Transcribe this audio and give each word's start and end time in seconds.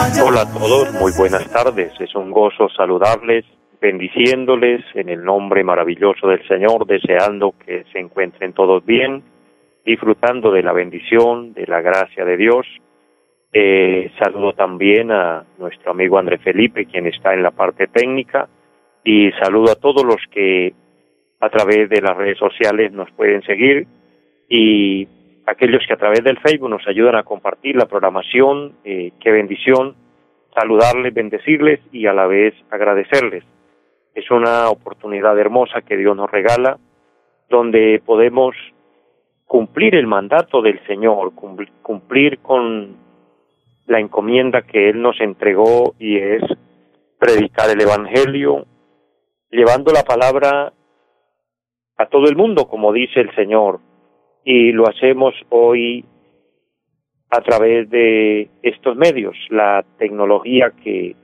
Hola 0.00 0.40
a 0.40 0.50
todos, 0.50 0.94
muy 0.94 1.12
buenas 1.14 1.46
tardes. 1.52 1.92
Es 2.00 2.14
un 2.14 2.30
gozo 2.30 2.70
saludarles, 2.70 3.44
bendiciéndoles 3.82 4.82
en 4.94 5.10
el 5.10 5.22
nombre 5.22 5.62
maravilloso 5.62 6.26
del 6.26 6.42
Señor, 6.48 6.86
deseando 6.86 7.54
que 7.66 7.84
se 7.92 7.98
encuentren 7.98 8.54
todos 8.54 8.84
bien, 8.86 9.22
disfrutando 9.84 10.52
de 10.52 10.62
la 10.62 10.72
bendición, 10.72 11.52
de 11.52 11.66
la 11.66 11.82
gracia 11.82 12.24
de 12.24 12.38
Dios. 12.38 12.66
Eh, 13.52 14.10
saludo 14.18 14.54
también 14.54 15.12
a 15.12 15.44
nuestro 15.58 15.90
amigo 15.90 16.18
André 16.18 16.38
Felipe, 16.38 16.86
quien 16.86 17.06
está 17.06 17.34
en 17.34 17.42
la 17.42 17.50
parte 17.50 17.86
técnica, 17.86 18.48
y 19.04 19.30
saludo 19.32 19.72
a 19.72 19.74
todos 19.74 20.02
los 20.02 20.22
que 20.30 20.72
a 21.40 21.50
través 21.50 21.90
de 21.90 22.00
las 22.00 22.16
redes 22.16 22.38
sociales 22.38 22.90
nos 22.92 23.10
pueden 23.10 23.42
seguir 23.42 23.86
y 24.48 25.06
aquellos 25.50 25.82
que 25.86 25.94
a 25.94 25.96
través 25.96 26.22
del 26.22 26.38
Facebook 26.38 26.70
nos 26.70 26.86
ayudan 26.86 27.16
a 27.16 27.24
compartir 27.24 27.74
la 27.74 27.86
programación, 27.86 28.74
eh, 28.84 29.12
qué 29.20 29.32
bendición, 29.32 29.96
saludarles, 30.54 31.12
bendecirles 31.12 31.80
y 31.90 32.06
a 32.06 32.12
la 32.12 32.26
vez 32.26 32.54
agradecerles. 32.70 33.44
Es 34.14 34.30
una 34.30 34.68
oportunidad 34.70 35.36
hermosa 35.38 35.82
que 35.82 35.96
Dios 35.96 36.16
nos 36.16 36.30
regala, 36.30 36.78
donde 37.48 38.00
podemos 38.06 38.54
cumplir 39.44 39.96
el 39.96 40.06
mandato 40.06 40.62
del 40.62 40.80
Señor, 40.86 41.32
cumplir 41.34 42.38
con 42.38 42.96
la 43.86 43.98
encomienda 43.98 44.62
que 44.62 44.88
Él 44.88 45.02
nos 45.02 45.20
entregó 45.20 45.94
y 45.98 46.16
es 46.16 46.42
predicar 47.18 47.68
el 47.70 47.80
Evangelio, 47.80 48.66
llevando 49.50 49.92
la 49.92 50.04
palabra 50.04 50.72
a 51.96 52.06
todo 52.06 52.28
el 52.28 52.36
mundo, 52.36 52.68
como 52.68 52.92
dice 52.92 53.18
el 53.18 53.34
Señor, 53.34 53.80
y 54.44 54.72
lo 54.72 54.88
hacemos 54.88 55.34
hoy 55.50 56.04
a 57.30 57.40
través 57.40 57.88
de 57.90 58.48
estos 58.62 58.96
medios, 58.96 59.36
la 59.50 59.84
tecnología 59.98 60.72
que 60.82 61.14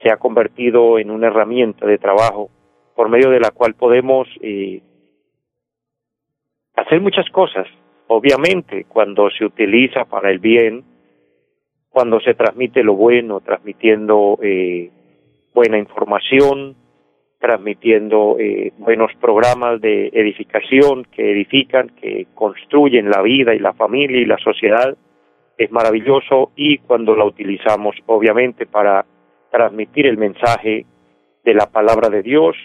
se 0.00 0.10
ha 0.10 0.16
convertido 0.16 0.98
en 0.98 1.10
una 1.10 1.26
herramienta 1.26 1.86
de 1.86 1.98
trabajo 1.98 2.50
por 2.94 3.08
medio 3.08 3.30
de 3.30 3.40
la 3.40 3.50
cual 3.50 3.74
podemos 3.74 4.28
eh, 4.40 4.80
hacer 6.76 7.00
muchas 7.00 7.28
cosas. 7.30 7.66
Obviamente, 8.06 8.84
cuando 8.84 9.30
se 9.30 9.44
utiliza 9.44 10.04
para 10.04 10.30
el 10.30 10.38
bien, 10.38 10.84
cuando 11.90 12.20
se 12.20 12.34
transmite 12.34 12.82
lo 12.82 12.94
bueno, 12.94 13.40
transmitiendo 13.40 14.38
eh, 14.42 14.90
buena 15.54 15.78
información, 15.78 16.76
transmitiendo 17.44 18.38
eh, 18.38 18.72
buenos 18.78 19.10
programas 19.20 19.78
de 19.78 20.08
edificación 20.14 21.04
que 21.14 21.30
edifican, 21.30 21.90
que 21.90 22.28
construyen 22.34 23.10
la 23.10 23.20
vida 23.20 23.54
y 23.54 23.58
la 23.58 23.74
familia 23.74 24.18
y 24.18 24.24
la 24.24 24.38
sociedad, 24.38 24.96
es 25.58 25.70
maravilloso 25.70 26.52
y 26.56 26.78
cuando 26.78 27.14
la 27.14 27.26
utilizamos 27.26 27.96
obviamente 28.06 28.64
para 28.64 29.04
transmitir 29.50 30.06
el 30.06 30.16
mensaje 30.16 30.86
de 31.44 31.54
la 31.54 31.66
palabra 31.66 32.08
de 32.08 32.22
Dios, 32.22 32.56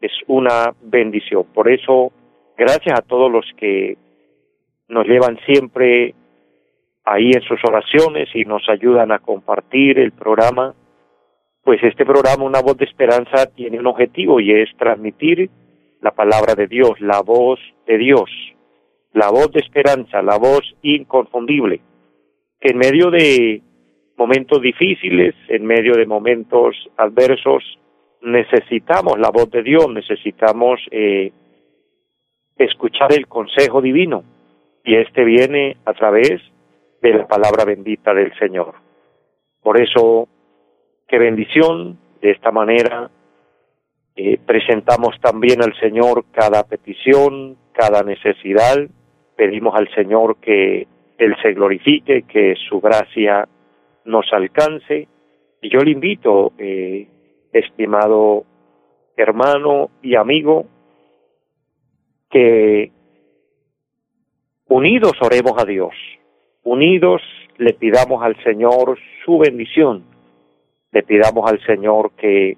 es 0.00 0.10
una 0.26 0.74
bendición. 0.82 1.44
Por 1.54 1.70
eso, 1.70 2.10
gracias 2.58 2.98
a 2.98 3.02
todos 3.02 3.30
los 3.30 3.46
que 3.56 3.96
nos 4.88 5.06
llevan 5.06 5.38
siempre 5.46 6.16
ahí 7.04 7.30
en 7.32 7.42
sus 7.42 7.60
oraciones 7.62 8.28
y 8.34 8.44
nos 8.44 8.68
ayudan 8.68 9.12
a 9.12 9.20
compartir 9.20 10.00
el 10.00 10.10
programa 10.10 10.74
pues 11.66 11.82
este 11.82 12.06
programa, 12.06 12.44
Una 12.44 12.62
Voz 12.62 12.76
de 12.76 12.84
Esperanza, 12.84 13.46
tiene 13.46 13.80
un 13.80 13.88
objetivo 13.88 14.38
y 14.38 14.52
es 14.52 14.68
transmitir 14.78 15.50
la 16.00 16.12
palabra 16.12 16.54
de 16.54 16.68
Dios, 16.68 16.92
la 17.00 17.22
voz 17.22 17.58
de 17.88 17.98
Dios, 17.98 18.30
la 19.12 19.30
voz 19.30 19.50
de 19.50 19.58
esperanza, 19.58 20.22
la 20.22 20.38
voz 20.38 20.62
inconfundible, 20.82 21.80
en 22.60 22.78
medio 22.78 23.10
de 23.10 23.62
momentos 24.16 24.62
difíciles, 24.62 25.34
en 25.48 25.66
medio 25.66 25.94
de 25.94 26.06
momentos 26.06 26.76
adversos, 26.96 27.64
necesitamos 28.22 29.18
la 29.18 29.30
voz 29.30 29.50
de 29.50 29.64
Dios, 29.64 29.88
necesitamos 29.92 30.78
eh, 30.92 31.32
escuchar 32.58 33.12
el 33.12 33.26
consejo 33.26 33.82
divino 33.82 34.22
y 34.84 34.94
este 34.94 35.24
viene 35.24 35.78
a 35.84 35.94
través 35.94 36.40
de 37.02 37.12
la 37.12 37.26
palabra 37.26 37.64
bendita 37.64 38.14
del 38.14 38.32
Señor. 38.38 38.74
Por 39.64 39.80
eso 39.80 40.28
Qué 41.06 41.18
bendición. 41.18 41.98
De 42.20 42.32
esta 42.32 42.50
manera 42.50 43.10
eh, 44.16 44.38
presentamos 44.44 45.20
también 45.20 45.62
al 45.62 45.78
Señor 45.78 46.24
cada 46.32 46.64
petición, 46.64 47.56
cada 47.72 48.02
necesidad. 48.02 48.76
Pedimos 49.36 49.74
al 49.76 49.88
Señor 49.94 50.38
que 50.40 50.86
Él 51.18 51.36
se 51.42 51.52
glorifique, 51.52 52.22
que 52.22 52.54
su 52.68 52.80
gracia 52.80 53.46
nos 54.04 54.26
alcance. 54.32 55.06
Y 55.62 55.70
yo 55.70 55.80
le 55.80 55.92
invito, 55.92 56.52
eh, 56.58 57.06
estimado 57.52 58.44
hermano 59.16 59.90
y 60.02 60.16
amigo, 60.16 60.66
que 62.28 62.90
unidos 64.68 65.12
oremos 65.20 65.52
a 65.56 65.64
Dios, 65.64 65.94
unidos 66.64 67.22
le 67.58 67.72
pidamos 67.74 68.22
al 68.22 68.36
Señor 68.42 68.98
su 69.24 69.38
bendición 69.38 70.15
le 70.92 71.02
pidamos 71.02 71.50
al 71.50 71.60
Señor 71.64 72.12
que 72.16 72.56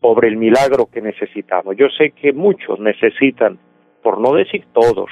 obre 0.00 0.28
el 0.28 0.36
milagro 0.36 0.86
que 0.86 1.00
necesitamos. 1.00 1.76
Yo 1.76 1.88
sé 1.96 2.12
que 2.12 2.32
muchos 2.32 2.78
necesitan, 2.78 3.58
por 4.02 4.20
no 4.20 4.32
decir 4.34 4.64
todos, 4.72 5.10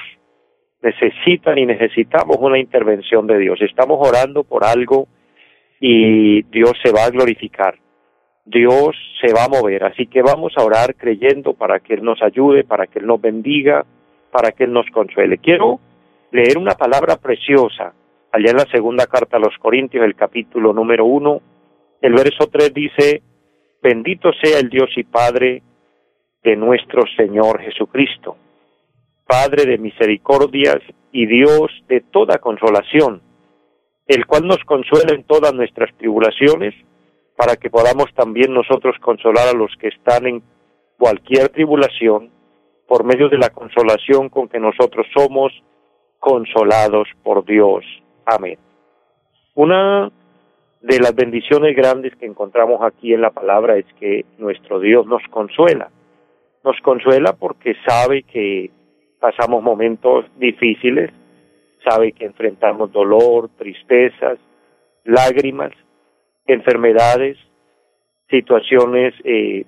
necesitan 0.81 1.57
y 1.57 1.65
necesitamos 1.65 2.37
una 2.39 2.59
intervención 2.59 3.27
de 3.27 3.37
Dios. 3.39 3.61
Estamos 3.61 3.99
orando 4.07 4.43
por 4.43 4.63
algo 4.63 5.07
y 5.79 6.43
Dios 6.43 6.73
se 6.83 6.91
va 6.91 7.05
a 7.05 7.09
glorificar. 7.09 7.75
Dios 8.45 8.95
se 9.19 9.33
va 9.33 9.43
a 9.43 9.49
mover, 9.49 9.83
así 9.83 10.07
que 10.07 10.21
vamos 10.21 10.53
a 10.55 10.63
orar 10.63 10.95
creyendo 10.95 11.53
para 11.53 11.81
que 11.81 11.95
Él 11.95 12.03
nos 12.03 12.21
ayude, 12.21 12.63
para 12.63 12.87
que 12.87 12.99
Él 12.99 13.05
nos 13.05 13.19
bendiga, 13.19 13.85
para 14.31 14.53
que 14.53 14.63
Él 14.63 14.71
nos 14.71 14.85
consuele. 14.91 15.37
Quiero 15.39 15.81
leer 16.31 16.57
una 16.57 16.75
palabra 16.75 17.17
preciosa 17.17 17.93
allá 18.31 18.51
en 18.51 18.57
la 18.57 18.65
segunda 18.71 19.05
carta 19.07 19.35
a 19.35 19.41
los 19.41 19.57
Corintios, 19.57 20.05
el 20.05 20.15
capítulo 20.15 20.71
número 20.71 21.05
uno, 21.05 21.41
el 22.01 22.13
verso 22.13 22.47
3 22.51 22.73
dice, 22.73 23.21
bendito 23.81 24.31
sea 24.41 24.59
el 24.59 24.69
Dios 24.69 24.89
y 24.95 25.03
Padre 25.03 25.63
de 26.43 26.55
nuestro 26.55 27.03
Señor 27.15 27.61
Jesucristo, 27.61 28.37
Padre 29.25 29.65
de 29.65 29.77
misericordias 29.77 30.77
y 31.11 31.25
Dios 31.25 31.71
de 31.87 32.01
toda 32.01 32.37
consolación, 32.37 33.21
el 34.05 34.25
cual 34.25 34.47
nos 34.47 34.63
consuela 34.65 35.13
en 35.13 35.23
todas 35.23 35.53
nuestras 35.53 35.93
tribulaciones, 35.97 36.73
para 37.35 37.55
que 37.55 37.69
podamos 37.69 38.13
también 38.15 38.53
nosotros 38.53 38.95
consolar 38.99 39.47
a 39.49 39.57
los 39.57 39.71
que 39.79 39.89
están 39.89 40.25
en 40.25 40.43
cualquier 40.97 41.49
tribulación, 41.49 42.31
por 42.87 43.03
medio 43.03 43.29
de 43.29 43.37
la 43.37 43.49
consolación 43.49 44.29
con 44.29 44.47
que 44.47 44.59
nosotros 44.59 45.05
somos 45.15 45.51
consolados 46.19 47.07
por 47.23 47.45
Dios. 47.45 47.83
Amén. 48.25 48.57
Una 49.55 50.11
de 50.81 50.99
las 50.99 51.15
bendiciones 51.15 51.75
grandes 51.75 52.15
que 52.15 52.25
encontramos 52.25 52.81
aquí 52.81 53.13
en 53.13 53.21
la 53.21 53.31
palabra 53.31 53.77
es 53.77 53.85
que 53.99 54.25
nuestro 54.37 54.79
Dios 54.79 55.05
nos 55.05 55.23
consuela. 55.29 55.89
Nos 56.63 56.79
consuela 56.81 57.33
porque 57.33 57.75
sabe 57.85 58.23
que 58.23 58.69
pasamos 59.19 59.63
momentos 59.63 60.25
difíciles, 60.37 61.11
sabe 61.83 62.11
que 62.11 62.25
enfrentamos 62.25 62.91
dolor, 62.91 63.49
tristezas, 63.57 64.39
lágrimas, 65.03 65.71
enfermedades, 66.45 67.37
situaciones 68.29 69.13
eh, 69.23 69.65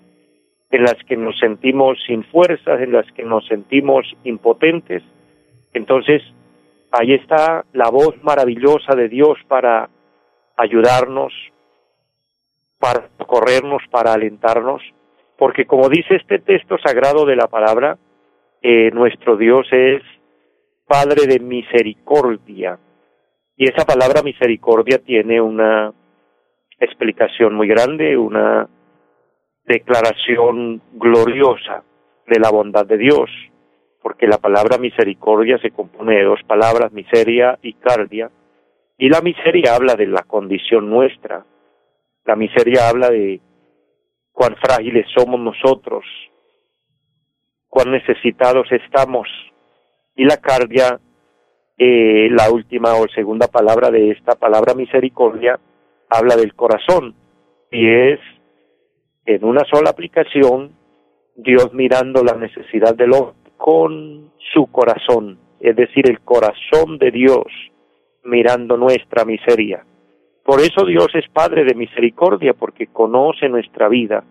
en 0.71 0.83
las 0.83 0.95
que 1.07 1.17
nos 1.17 1.37
sentimos 1.39 1.97
sin 2.05 2.23
fuerzas, 2.25 2.81
en 2.81 2.91
las 2.91 3.09
que 3.13 3.23
nos 3.23 3.45
sentimos 3.47 4.05
impotentes. 4.23 5.01
Entonces, 5.73 6.21
ahí 6.91 7.13
está 7.13 7.65
la 7.73 7.89
voz 7.89 8.21
maravillosa 8.23 8.95
de 8.95 9.09
Dios 9.09 9.37
para 9.47 9.89
ayudarnos, 10.59 11.33
para 12.79 13.09
corrernos, 13.25 13.81
para 13.89 14.13
alentarnos, 14.13 14.81
porque 15.37 15.65
como 15.65 15.89
dice 15.89 16.15
este 16.15 16.39
texto 16.39 16.77
sagrado 16.83 17.25
de 17.25 17.35
la 17.35 17.47
palabra, 17.47 17.97
eh, 18.61 18.91
nuestro 18.91 19.37
Dios 19.37 19.67
es 19.71 20.01
Padre 20.85 21.27
de 21.27 21.39
misericordia. 21.39 22.79
Y 23.55 23.69
esa 23.69 23.85
palabra 23.85 24.23
misericordia 24.23 24.97
tiene 24.97 25.39
una 25.39 25.93
explicación 26.79 27.53
muy 27.53 27.67
grande, 27.67 28.17
una 28.17 28.67
declaración 29.65 30.81
gloriosa 30.93 31.83
de 32.25 32.39
la 32.39 32.49
bondad 32.49 32.85
de 32.85 32.97
Dios, 32.97 33.29
porque 34.01 34.27
la 34.27 34.39
palabra 34.39 34.77
misericordia 34.77 35.59
se 35.59 35.71
compone 35.71 36.15
de 36.15 36.23
dos 36.23 36.41
palabras, 36.47 36.91
miseria 36.91 37.59
y 37.61 37.73
cardia, 37.73 38.31
y 38.99 39.07
la 39.07 39.21
miseria 39.21 39.75
habla 39.75 39.95
de 39.95 40.07
la 40.07 40.23
condición 40.23 40.89
nuestra, 40.89 41.45
la 42.25 42.35
miseria 42.35 42.89
habla 42.89 43.09
de 43.09 43.39
cuán 44.33 44.57
frágiles 44.57 45.07
somos 45.17 45.39
nosotros, 45.39 46.03
cuán 47.69 47.91
necesitados 47.91 48.69
estamos, 48.71 49.27
y 50.17 50.25
la 50.25 50.35
cardia, 50.37 50.99
eh, 51.77 52.27
la 52.29 52.51
última 52.51 52.95
o 52.95 53.07
segunda 53.07 53.47
palabra 53.47 53.89
de 53.89 54.11
esta 54.11 54.35
palabra 54.35 54.73
misericordia, 54.73 55.57
habla 56.09 56.35
del 56.35 56.53
corazón, 56.53 57.15
y 57.71 57.89
es 57.89 58.19
en 59.25 59.45
una 59.45 59.63
sola 59.71 59.91
aplicación 59.91 60.73
Dios 61.37 61.73
mirando 61.73 62.21
la 62.21 62.33
necesidad 62.33 62.95
del 62.95 63.13
hombre 63.13 63.35
con 63.55 64.33
su 64.53 64.67
corazón, 64.67 65.39
es 65.61 65.75
decir, 65.77 66.09
el 66.09 66.19
corazón 66.19 66.97
de 66.97 67.11
Dios 67.11 67.45
mirando 68.23 68.77
nuestra 68.77 69.25
miseria. 69.25 69.85
Por 70.43 70.59
eso 70.61 70.85
Dios 70.85 71.07
es 71.13 71.29
Padre 71.29 71.63
de 71.63 71.75
misericordia, 71.75 72.53
porque 72.53 72.87
conoce 72.87 73.49
nuestra 73.49 73.87
vida 73.87 74.23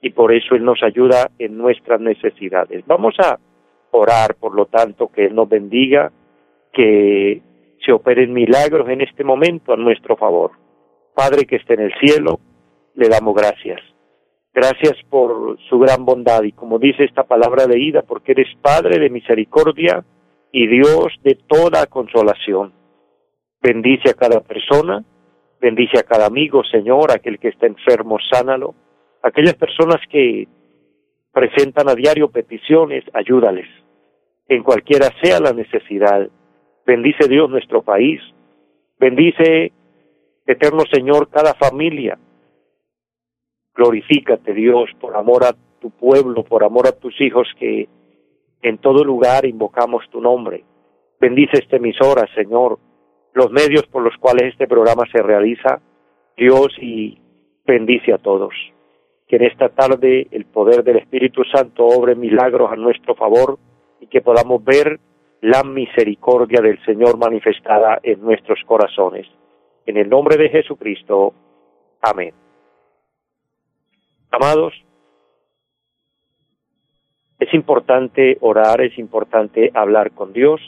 y 0.00 0.10
por 0.10 0.32
eso 0.32 0.54
Él 0.54 0.64
nos 0.64 0.82
ayuda 0.82 1.30
en 1.38 1.58
nuestras 1.58 2.00
necesidades. 2.00 2.84
Vamos 2.86 3.14
a 3.18 3.38
orar, 3.90 4.36
por 4.36 4.54
lo 4.54 4.66
tanto, 4.66 5.08
que 5.08 5.26
Él 5.26 5.34
nos 5.34 5.48
bendiga, 5.48 6.12
que 6.72 7.42
se 7.84 7.92
operen 7.92 8.32
milagros 8.32 8.88
en 8.88 9.00
este 9.00 9.24
momento 9.24 9.72
a 9.72 9.76
nuestro 9.76 10.16
favor. 10.16 10.52
Padre 11.14 11.46
que 11.46 11.56
esté 11.56 11.74
en 11.74 11.80
el 11.80 11.94
cielo, 11.98 12.38
le 12.94 13.08
damos 13.08 13.34
gracias. 13.34 13.80
Gracias 14.52 14.94
por 15.10 15.58
su 15.68 15.78
gran 15.78 16.04
bondad 16.04 16.42
y 16.42 16.52
como 16.52 16.78
dice 16.78 17.04
esta 17.04 17.24
palabra 17.24 17.66
de 17.66 17.78
ida, 17.78 18.02
porque 18.02 18.32
eres 18.32 18.48
Padre 18.62 18.98
de 18.98 19.10
misericordia 19.10 20.04
y 20.52 20.66
Dios 20.66 21.08
de 21.22 21.36
toda 21.46 21.86
consolación. 21.86 22.72
Bendice 23.66 24.10
a 24.10 24.14
cada 24.14 24.42
persona, 24.42 25.04
bendice 25.60 25.98
a 25.98 26.04
cada 26.04 26.26
amigo, 26.26 26.62
Señor, 26.62 27.10
aquel 27.10 27.40
que 27.40 27.48
está 27.48 27.66
enfermo, 27.66 28.16
sánalo. 28.30 28.76
Aquellas 29.24 29.54
personas 29.54 29.96
que 30.08 30.46
presentan 31.32 31.88
a 31.88 31.96
diario 31.96 32.30
peticiones, 32.30 33.02
ayúdales. 33.12 33.66
En 34.46 34.62
cualquiera 34.62 35.08
sea 35.20 35.40
la 35.40 35.52
necesidad. 35.52 36.30
Bendice 36.86 37.26
Dios 37.26 37.50
nuestro 37.50 37.82
país. 37.82 38.20
Bendice 39.00 39.72
Eterno 40.46 40.84
Señor, 40.88 41.28
cada 41.28 41.54
familia. 41.54 42.16
Glorifícate, 43.74 44.54
Dios, 44.54 44.90
por 45.00 45.16
amor 45.16 45.42
a 45.42 45.56
tu 45.80 45.90
pueblo, 45.90 46.44
por 46.44 46.62
amor 46.62 46.86
a 46.86 46.92
tus 46.92 47.20
hijos 47.20 47.48
que 47.58 47.88
en 48.62 48.78
todo 48.78 49.02
lugar 49.02 49.44
invocamos 49.44 50.04
tu 50.12 50.20
nombre. 50.20 50.62
Bendice 51.18 51.58
esta 51.58 51.78
emisora, 51.78 52.28
Señor, 52.32 52.78
los 53.36 53.50
medios 53.50 53.86
por 53.88 54.02
los 54.02 54.16
cuales 54.16 54.54
este 54.54 54.66
programa 54.66 55.04
se 55.12 55.22
realiza, 55.22 55.78
Dios, 56.38 56.68
y 56.80 57.18
bendice 57.66 58.14
a 58.14 58.18
todos. 58.18 58.54
Que 59.28 59.36
en 59.36 59.44
esta 59.44 59.68
tarde 59.68 60.26
el 60.30 60.46
poder 60.46 60.82
del 60.82 60.96
Espíritu 60.96 61.44
Santo 61.44 61.84
obre 61.84 62.14
milagros 62.14 62.72
a 62.72 62.76
nuestro 62.76 63.14
favor 63.14 63.58
y 64.00 64.06
que 64.06 64.22
podamos 64.22 64.64
ver 64.64 64.98
la 65.42 65.62
misericordia 65.64 66.62
del 66.62 66.82
Señor 66.86 67.18
manifestada 67.18 68.00
en 68.02 68.22
nuestros 68.22 68.58
corazones. 68.64 69.26
En 69.84 69.98
el 69.98 70.08
nombre 70.08 70.38
de 70.38 70.48
Jesucristo. 70.48 71.34
Amén. 72.00 72.32
Amados, 74.30 74.72
es 77.38 77.52
importante 77.52 78.38
orar, 78.40 78.80
es 78.80 78.98
importante 78.98 79.70
hablar 79.74 80.12
con 80.12 80.32
Dios, 80.32 80.58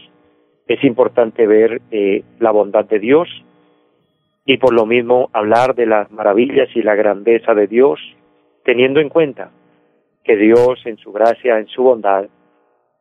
es 0.69 0.85
importante 0.85 1.47
ver 1.47 1.81
eh, 1.91 2.23
la 2.39 2.51
bondad 2.51 2.85
de 2.85 2.99
Dios 2.99 3.29
y 4.45 4.59
por 4.59 4.75
lo 4.75 4.87
mismo 4.87 5.31
hablar 5.33 5.75
de 5.75 5.87
las 5.87 6.11
maravillas 6.11 6.69
y 6.75 6.83
la 6.83 6.95
grandeza 6.95 7.55
de 7.55 7.67
Dios, 7.67 7.99
teniendo 8.65 9.01
en 9.01 9.09
cuenta 9.09 9.51
que 10.25 10.37
Dios 10.37 10.81
en 10.85 10.99
su 10.99 11.11
gracia, 11.11 11.59
en 11.59 11.67
su 11.69 11.83
bondad, 11.83 12.27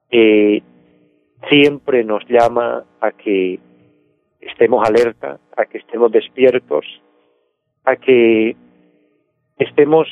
eh, 0.09 0.61
siempre 1.49 2.03
nos 2.03 2.25
llama 2.27 2.85
a 3.01 3.11
que 3.11 3.59
estemos 4.39 4.87
alerta, 4.87 5.39
a 5.55 5.65
que 5.65 5.77
estemos 5.77 6.11
despiertos, 6.11 6.85
a 7.83 7.97
que 7.97 8.55
estemos 9.57 10.07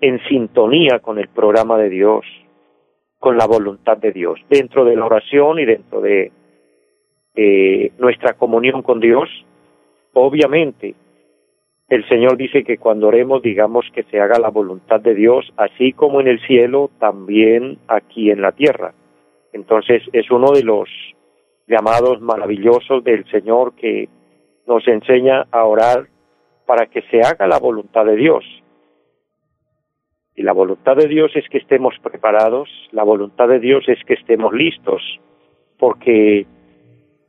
en 0.00 0.18
sintonía 0.28 1.00
con 1.00 1.18
el 1.18 1.28
programa 1.28 1.76
de 1.78 1.90
Dios, 1.90 2.24
con 3.18 3.36
la 3.36 3.46
voluntad 3.46 3.98
de 3.98 4.12
Dios, 4.12 4.40
dentro 4.48 4.84
de 4.84 4.96
la 4.96 5.06
oración 5.06 5.58
y 5.58 5.64
dentro 5.64 6.00
de 6.00 6.32
eh, 7.36 7.92
nuestra 7.98 8.34
comunión 8.34 8.82
con 8.82 9.00
Dios. 9.00 9.28
Obviamente, 10.14 10.94
el 11.88 12.08
Señor 12.08 12.36
dice 12.36 12.64
que 12.64 12.78
cuando 12.78 13.08
oremos 13.08 13.42
digamos 13.42 13.86
que 13.92 14.02
se 14.04 14.20
haga 14.20 14.38
la 14.38 14.48
voluntad 14.48 15.00
de 15.00 15.14
Dios, 15.14 15.52
así 15.56 15.92
como 15.92 16.20
en 16.20 16.28
el 16.28 16.40
cielo, 16.46 16.90
también 16.98 17.78
aquí 17.86 18.30
en 18.30 18.42
la 18.42 18.52
tierra. 18.52 18.94
Entonces 19.52 20.02
es 20.12 20.30
uno 20.30 20.50
de 20.52 20.64
los 20.64 20.88
llamados 21.68 22.20
maravillosos 22.20 23.04
del 23.04 23.24
Señor 23.30 23.74
que 23.74 24.08
nos 24.66 24.86
enseña 24.88 25.46
a 25.50 25.64
orar 25.64 26.08
para 26.66 26.86
que 26.86 27.02
se 27.02 27.20
haga 27.20 27.46
la 27.46 27.58
voluntad 27.58 28.04
de 28.04 28.16
Dios. 28.16 28.44
Y 30.34 30.42
la 30.42 30.52
voluntad 30.52 30.96
de 30.96 31.08
Dios 31.08 31.30
es 31.34 31.48
que 31.48 31.58
estemos 31.58 31.94
preparados, 32.02 32.68
la 32.90 33.04
voluntad 33.04 33.48
de 33.48 33.58
Dios 33.58 33.88
es 33.88 33.98
que 34.04 34.14
estemos 34.14 34.52
listos, 34.52 35.02
porque 35.78 36.46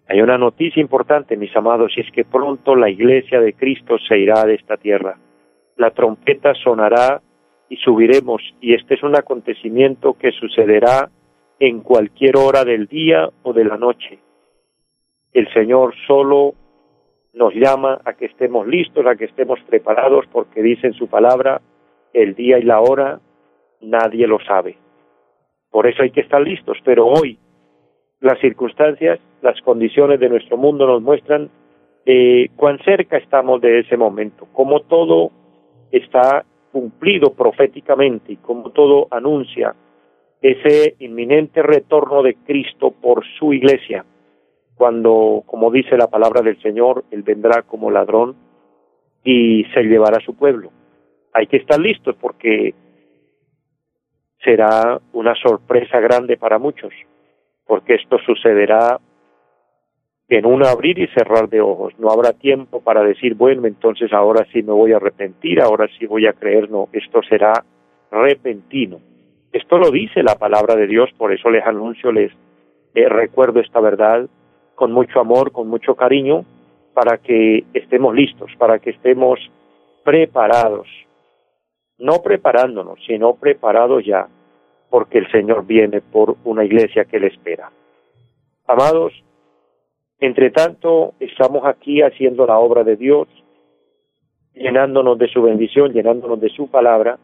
hay 0.09 0.21
una 0.21 0.37
noticia 0.37 0.81
importante, 0.81 1.35
mis 1.37 1.55
amados, 1.55 1.91
y 1.97 2.01
es 2.01 2.11
que 2.11 2.23
pronto 2.23 2.75
la 2.75 2.89
iglesia 2.89 3.41
de 3.41 3.53
Cristo 3.53 3.97
se 4.07 4.17
irá 4.17 4.45
de 4.45 4.55
esta 4.55 4.77
tierra. 4.77 5.17
La 5.75 5.91
trompeta 5.91 6.53
sonará 6.53 7.21
y 7.69 7.77
subiremos, 7.77 8.41
y 8.61 8.73
este 8.73 8.95
es 8.95 9.03
un 9.03 9.15
acontecimiento 9.15 10.13
que 10.13 10.31
sucederá 10.31 11.09
en 11.59 11.81
cualquier 11.81 12.37
hora 12.37 12.63
del 12.63 12.87
día 12.87 13.29
o 13.43 13.53
de 13.53 13.65
la 13.65 13.77
noche 13.77 14.19
el 15.37 15.47
Señor 15.53 15.93
solo 16.07 16.55
nos 17.33 17.53
llama 17.53 18.01
a 18.05 18.13
que 18.13 18.25
estemos 18.25 18.65
listos, 18.65 19.05
a 19.05 19.15
que 19.15 19.25
estemos 19.25 19.59
preparados, 19.69 20.25
porque 20.31 20.63
dice 20.63 20.87
en 20.87 20.93
su 20.93 21.07
palabra, 21.07 21.61
el 22.11 22.33
día 22.33 22.57
y 22.57 22.63
la 22.63 22.79
hora 22.81 23.19
nadie 23.79 24.25
lo 24.25 24.39
sabe. 24.39 24.77
Por 25.69 25.85
eso 25.85 26.01
hay 26.01 26.09
que 26.09 26.21
estar 26.21 26.41
listos, 26.41 26.79
pero 26.83 27.05
hoy 27.05 27.37
las 28.19 28.39
circunstancias, 28.39 29.19
las 29.41 29.59
condiciones 29.61 30.19
de 30.19 30.29
nuestro 30.29 30.57
mundo 30.57 30.87
nos 30.87 31.01
muestran 31.01 31.49
eh, 32.05 32.49
cuán 32.55 32.79
cerca 32.79 33.17
estamos 33.17 33.61
de 33.61 33.79
ese 33.79 33.97
momento, 33.97 34.47
cómo 34.53 34.81
todo 34.81 35.31
está 35.91 36.45
cumplido 36.71 37.33
proféticamente 37.33 38.33
y 38.33 38.37
cómo 38.37 38.71
todo 38.71 39.07
anuncia 39.11 39.75
ese 40.41 40.95
inminente 40.99 41.61
retorno 41.61 42.21
de 42.21 42.35
Cristo 42.35 42.91
por 42.91 43.25
su 43.39 43.53
iglesia 43.53 44.05
cuando, 44.75 45.43
como 45.47 45.71
dice 45.71 45.97
la 45.97 46.07
palabra 46.07 46.41
del 46.41 46.61
Señor, 46.61 47.03
Él 47.09 47.23
vendrá 47.23 47.63
como 47.63 47.89
ladrón 47.89 48.35
y 49.23 49.65
se 49.73 49.83
llevará 49.83 50.17
a 50.17 50.25
su 50.25 50.35
pueblo. 50.35 50.71
Hay 51.33 51.47
que 51.47 51.57
estar 51.57 51.79
listos 51.79 52.15
porque 52.21 52.75
será 54.43 55.01
una 55.13 55.33
sorpresa 55.35 55.99
grande 55.99 56.37
para 56.37 56.59
muchos, 56.59 56.93
porque 57.65 57.95
esto 57.95 58.19
sucederá 58.19 58.99
en 60.29 60.45
un 60.45 60.65
abrir 60.65 60.99
y 60.99 61.07
cerrar 61.07 61.47
de 61.49 61.61
ojos. 61.61 61.93
No 61.99 62.09
habrá 62.09 62.33
tiempo 62.33 62.81
para 62.81 63.01
decir, 63.03 63.35
bueno, 63.35 63.65
entonces 63.65 64.11
ahora 64.11 64.45
sí 64.51 64.61
me 64.61 64.73
voy 64.73 64.91
a 64.91 64.97
arrepentir, 64.97 65.61
ahora 65.61 65.87
sí 65.97 66.05
voy 66.05 66.27
a 66.27 66.33
creer, 66.33 66.69
no, 66.69 66.89
esto 66.91 67.21
será 67.23 67.63
repentino. 68.11 68.99
Esto 69.53 69.77
lo 69.77 69.89
dice 69.89 70.23
la 70.23 70.35
palabra 70.35 70.75
de 70.75 70.87
Dios, 70.87 71.09
por 71.17 71.33
eso 71.33 71.49
les 71.49 71.65
anuncio, 71.65 72.11
les 72.11 72.31
eh, 72.93 73.07
recuerdo 73.07 73.61
esta 73.61 73.79
verdad, 73.79 74.27
con 74.75 74.91
mucho 74.91 75.19
amor, 75.19 75.51
con 75.51 75.69
mucho 75.69 75.95
cariño, 75.95 76.45
para 76.93 77.17
que 77.17 77.63
estemos 77.73 78.13
listos, 78.13 78.51
para 78.57 78.79
que 78.79 78.89
estemos 78.89 79.39
preparados. 80.03 80.87
No 81.99 82.21
preparándonos, 82.21 82.99
sino 83.07 83.35
preparados 83.35 84.05
ya, 84.05 84.27
porque 84.89 85.19
el 85.19 85.31
Señor 85.31 85.65
viene 85.65 86.01
por 86.01 86.35
una 86.43 86.65
iglesia 86.65 87.05
que 87.05 87.19
le 87.19 87.27
espera. 87.27 87.71
Amados, 88.67 89.13
entre 90.19 90.49
tanto, 90.49 91.13
estamos 91.19 91.65
aquí 91.65 92.01
haciendo 92.01 92.45
la 92.47 92.57
obra 92.57 92.83
de 92.83 92.95
Dios, 92.95 93.27
llenándonos 94.53 95.17
de 95.19 95.27
su 95.27 95.41
bendición, 95.41 95.93
llenándonos 95.93 96.41
de 96.41 96.49
su 96.49 96.69
palabra. 96.69 97.19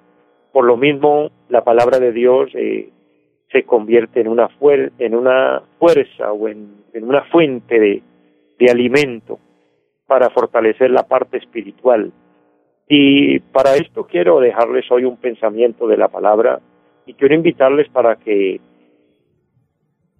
Por 0.51 0.65
lo 0.65 0.77
mismo, 0.77 1.31
la 1.49 1.63
palabra 1.63 1.99
de 1.99 2.11
Dios 2.11 2.51
eh, 2.53 2.89
se 3.51 3.63
convierte 3.63 4.21
en 4.21 4.27
una, 4.27 4.47
fuer 4.47 4.91
en 4.99 5.15
una 5.15 5.63
fuerza 5.79 6.31
o 6.31 6.47
en, 6.47 6.83
una 6.93 7.23
fuente 7.25 7.79
de, 7.79 8.03
de 8.59 8.71
alimento 8.71 9.39
para 10.05 10.29
fortalecer 10.29 10.91
la 10.91 11.03
parte 11.03 11.37
espiritual. 11.37 12.11
Y 12.87 13.39
para 13.39 13.75
esto 13.75 14.05
quiero 14.05 14.39
dejarles 14.39 14.91
hoy 14.91 15.05
un 15.05 15.17
pensamiento 15.17 15.87
de 15.87 15.97
la 15.97 16.09
palabra 16.09 16.59
y 17.07 17.15
quiero 17.15 17.33
invitarles 17.33 17.89
para 17.89 18.17
que 18.17 18.59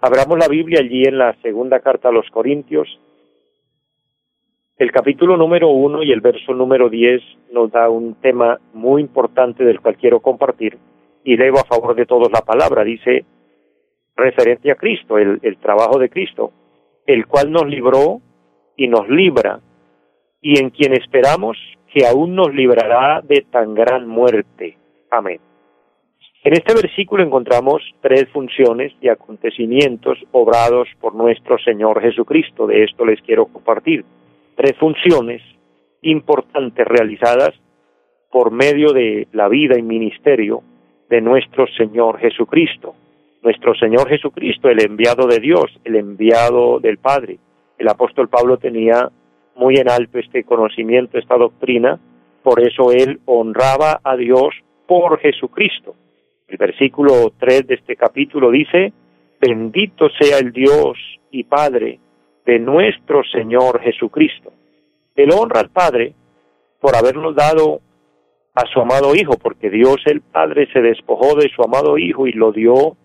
abramos 0.04 0.38
la 0.38 0.50
Biblia 0.50 0.82
allí 0.82 1.06
en 1.06 1.18
la 1.18 1.34
segunda 1.42 1.80
carta 1.80 2.10
a 2.10 2.12
los 2.12 2.30
Corintios. 2.30 3.00
El 4.78 4.92
capítulo 4.92 5.38
número 5.38 5.70
uno 5.70 6.04
y 6.04 6.12
el 6.12 6.20
verso 6.20 6.54
número 6.54 6.90
diez 6.90 7.22
nos 7.54 7.72
da 7.72 7.90
un 7.90 8.16
tema 8.16 8.60
muy 8.74 9.02
importante 9.02 9.64
del 9.64 9.80
cual 9.80 9.96
quiero 9.96 10.20
compartir 10.20 10.78
y 11.24 11.38
leo 11.38 11.54
a 11.54 11.64
favor 11.64 11.96
de 11.96 12.06
todos 12.06 12.30
la 12.34 12.42
palabra. 12.42 12.84
Dice, 12.84 13.24
referente 14.18 14.72
a 14.72 14.76
Cristo, 14.76 15.18
el, 15.18 15.40
el 15.42 15.56
trabajo 15.56 15.98
de 15.98 16.10
Cristo, 16.10 16.52
el 17.06 17.26
cual 17.26 17.50
nos 17.50 17.66
libró 17.66 18.20
y 18.76 18.90
nos 18.90 19.08
libra, 19.08 19.62
y 20.42 20.60
en 20.60 20.70
quien 20.72 20.94
esperamos 20.94 21.58
que 21.94 22.06
aún 22.06 22.36
nos 22.36 22.54
librará 22.54 23.22
de 23.22 23.46
tan 23.50 23.74
gran 23.74 24.06
muerte. 24.06 24.78
Amén. 25.12 25.40
En 26.46 26.52
este 26.52 26.74
versículo 26.74 27.24
encontramos 27.24 27.82
tres 28.02 28.28
funciones 28.34 28.92
y 29.00 29.08
acontecimientos 29.08 30.18
obrados 30.34 30.90
por 31.00 31.16
nuestro 31.16 31.58
Señor 31.58 32.02
Jesucristo. 32.02 32.68
De 32.68 32.84
esto 32.84 33.06
les 33.06 33.22
quiero 33.22 33.46
compartir. 33.46 34.04
Tres 34.56 34.76
funciones 34.78 35.42
importantes 36.02 36.86
realizadas 36.86 37.52
por 38.30 38.52
medio 38.52 38.92
de 38.92 39.30
la 39.32 39.48
vida 39.48 39.80
y 39.80 39.84
ministerio 39.84 40.64
de 41.10 41.22
nuestro 41.22 41.66
Señor 41.78 42.20
Jesucristo. 42.20 42.94
Nuestro 43.42 43.74
Señor 43.76 44.10
Jesucristo, 44.10 44.68
el 44.68 44.84
enviado 44.84 45.28
de 45.28 45.40
Dios, 45.40 45.72
el 45.86 45.96
enviado 45.96 46.82
del 46.82 46.98
Padre. 46.98 47.38
El 47.78 47.88
apóstol 47.88 48.28
Pablo 48.28 48.58
tenía 48.58 49.10
muy 49.56 49.76
en 49.78 49.90
alto 49.90 50.20
este 50.20 50.44
conocimiento, 50.44 51.18
esta 51.18 51.38
doctrina, 51.38 52.00
por 52.44 52.62
eso 52.62 52.92
él 52.92 53.22
honraba 53.24 54.02
a 54.04 54.18
Dios 54.18 54.50
por 54.86 55.20
Jesucristo. 55.20 55.96
El 56.54 56.60
versículo 56.60 57.34
3 57.40 57.66
de 57.66 57.74
este 57.74 57.96
capítulo 57.96 58.52
dice, 58.52 58.94
bendito 59.42 60.08
sea 60.22 60.38
el 60.38 60.52
Dios 60.52 61.00
y 61.32 61.46
Padre 61.46 62.00
de 62.46 62.60
nuestro 62.60 63.24
Señor 63.24 63.82
Jesucristo. 63.82 64.54
Él 65.16 65.32
honra 65.32 65.62
al 65.62 65.72
Padre 65.72 66.14
por 66.80 66.96
habernos 66.96 67.36
dado 67.36 67.82
a 68.54 68.68
su 68.72 68.80
amado 68.80 69.16
Hijo, 69.16 69.36
porque 69.42 69.72
Dios 69.72 69.96
el 70.06 70.22
Padre 70.22 70.72
se 70.72 70.84
despojó 70.84 71.34
de 71.34 71.50
su 71.56 71.64
amado 71.64 71.98
Hijo 71.98 72.28
y 72.28 72.34
lo 72.34 72.52
dio 72.52 72.98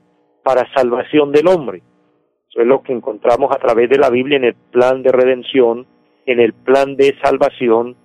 para 0.42 0.70
salvación 0.74 1.32
del 1.32 1.48
hombre. 1.48 1.80
Eso 2.50 2.60
es 2.60 2.66
lo 2.66 2.82
que 2.82 2.92
encontramos 2.92 3.50
a 3.50 3.58
través 3.58 3.88
de 3.88 3.96
la 3.96 4.10
Biblia 4.10 4.36
en 4.36 4.44
el 4.44 4.56
plan 4.56 5.02
de 5.02 5.10
redención 5.10 5.86
en 6.26 6.40
el 6.40 6.52
plan 6.52 6.96
de 6.96 7.16
salvación 7.22 7.96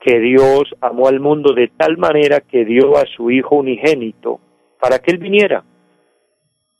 que 0.00 0.18
Dios 0.18 0.64
amó 0.80 1.06
al 1.06 1.20
mundo 1.20 1.54
de 1.54 1.68
tal 1.68 1.96
manera 1.96 2.40
que 2.40 2.64
dio 2.64 2.96
a 2.96 3.06
su 3.06 3.30
Hijo 3.30 3.54
unigénito 3.54 4.40
para 4.80 4.98
que 4.98 5.12
Él 5.12 5.18
viniera, 5.18 5.62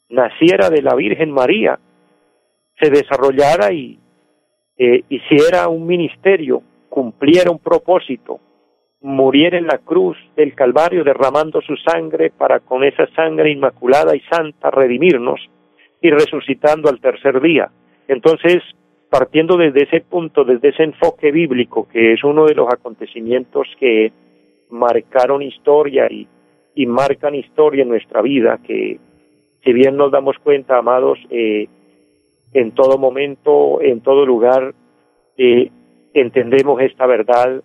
naciera 0.08 0.70
de 0.70 0.82
la 0.82 0.94
Virgen 0.94 1.30
María, 1.30 1.78
se 2.80 2.90
desarrollara 2.90 3.72
y 3.72 3.98
eh, 4.78 5.04
hiciera 5.08 5.68
un 5.68 5.86
ministerio, 5.86 6.62
cumpliera 6.88 7.50
un 7.50 7.58
propósito, 7.58 8.40
muriera 9.02 9.58
en 9.58 9.66
la 9.66 9.78
cruz 9.78 10.16
del 10.36 10.54
Calvario 10.54 11.04
derramando 11.04 11.60
su 11.60 11.76
sangre 11.76 12.30
para 12.30 12.60
con 12.60 12.84
esa 12.84 13.06
sangre 13.14 13.50
inmaculada 13.50 14.16
y 14.16 14.20
santa 14.20 14.70
redimirnos 14.70 15.40
y 16.00 16.10
resucitando 16.10 16.88
al 16.88 17.00
tercer 17.00 17.40
día. 17.40 17.70
Entonces, 18.08 18.62
partiendo 19.10 19.56
desde 19.56 19.82
ese 19.82 20.00
punto, 20.00 20.44
desde 20.44 20.68
ese 20.68 20.84
enfoque 20.84 21.30
bíblico, 21.30 21.88
que 21.88 22.12
es 22.12 22.24
uno 22.24 22.46
de 22.46 22.54
los 22.54 22.72
acontecimientos 22.72 23.68
que 23.78 24.12
marcaron 24.70 25.42
historia 25.42 26.06
y, 26.10 26.26
y 26.74 26.86
marcan 26.86 27.34
historia 27.34 27.82
en 27.82 27.88
nuestra 27.88 28.22
vida, 28.22 28.58
que 28.66 28.98
si 29.64 29.72
bien 29.72 29.96
nos 29.96 30.10
damos 30.10 30.36
cuenta, 30.38 30.78
amados, 30.78 31.18
eh, 31.30 31.68
en 32.52 32.72
todo 32.72 32.98
momento, 32.98 33.80
en 33.80 34.00
todo 34.00 34.24
lugar, 34.26 34.74
eh, 35.36 35.70
entendemos 36.14 36.80
esta 36.80 37.06
verdad 37.06 37.62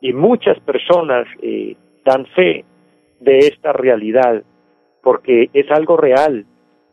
y 0.00 0.12
muchas 0.12 0.58
personas 0.60 1.26
eh, 1.42 1.76
dan 2.04 2.26
fe 2.26 2.64
de 3.20 3.38
esta 3.38 3.72
realidad, 3.72 4.42
porque 5.02 5.50
es 5.52 5.70
algo 5.70 5.96
real. 5.96 6.46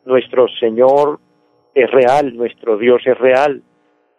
Nuestro 0.06 0.48
Señor 0.60 1.20
es 1.74 1.90
real, 1.92 2.36
nuestro 2.36 2.78
Dios 2.78 3.02
es 3.06 3.18
real, 3.18 3.64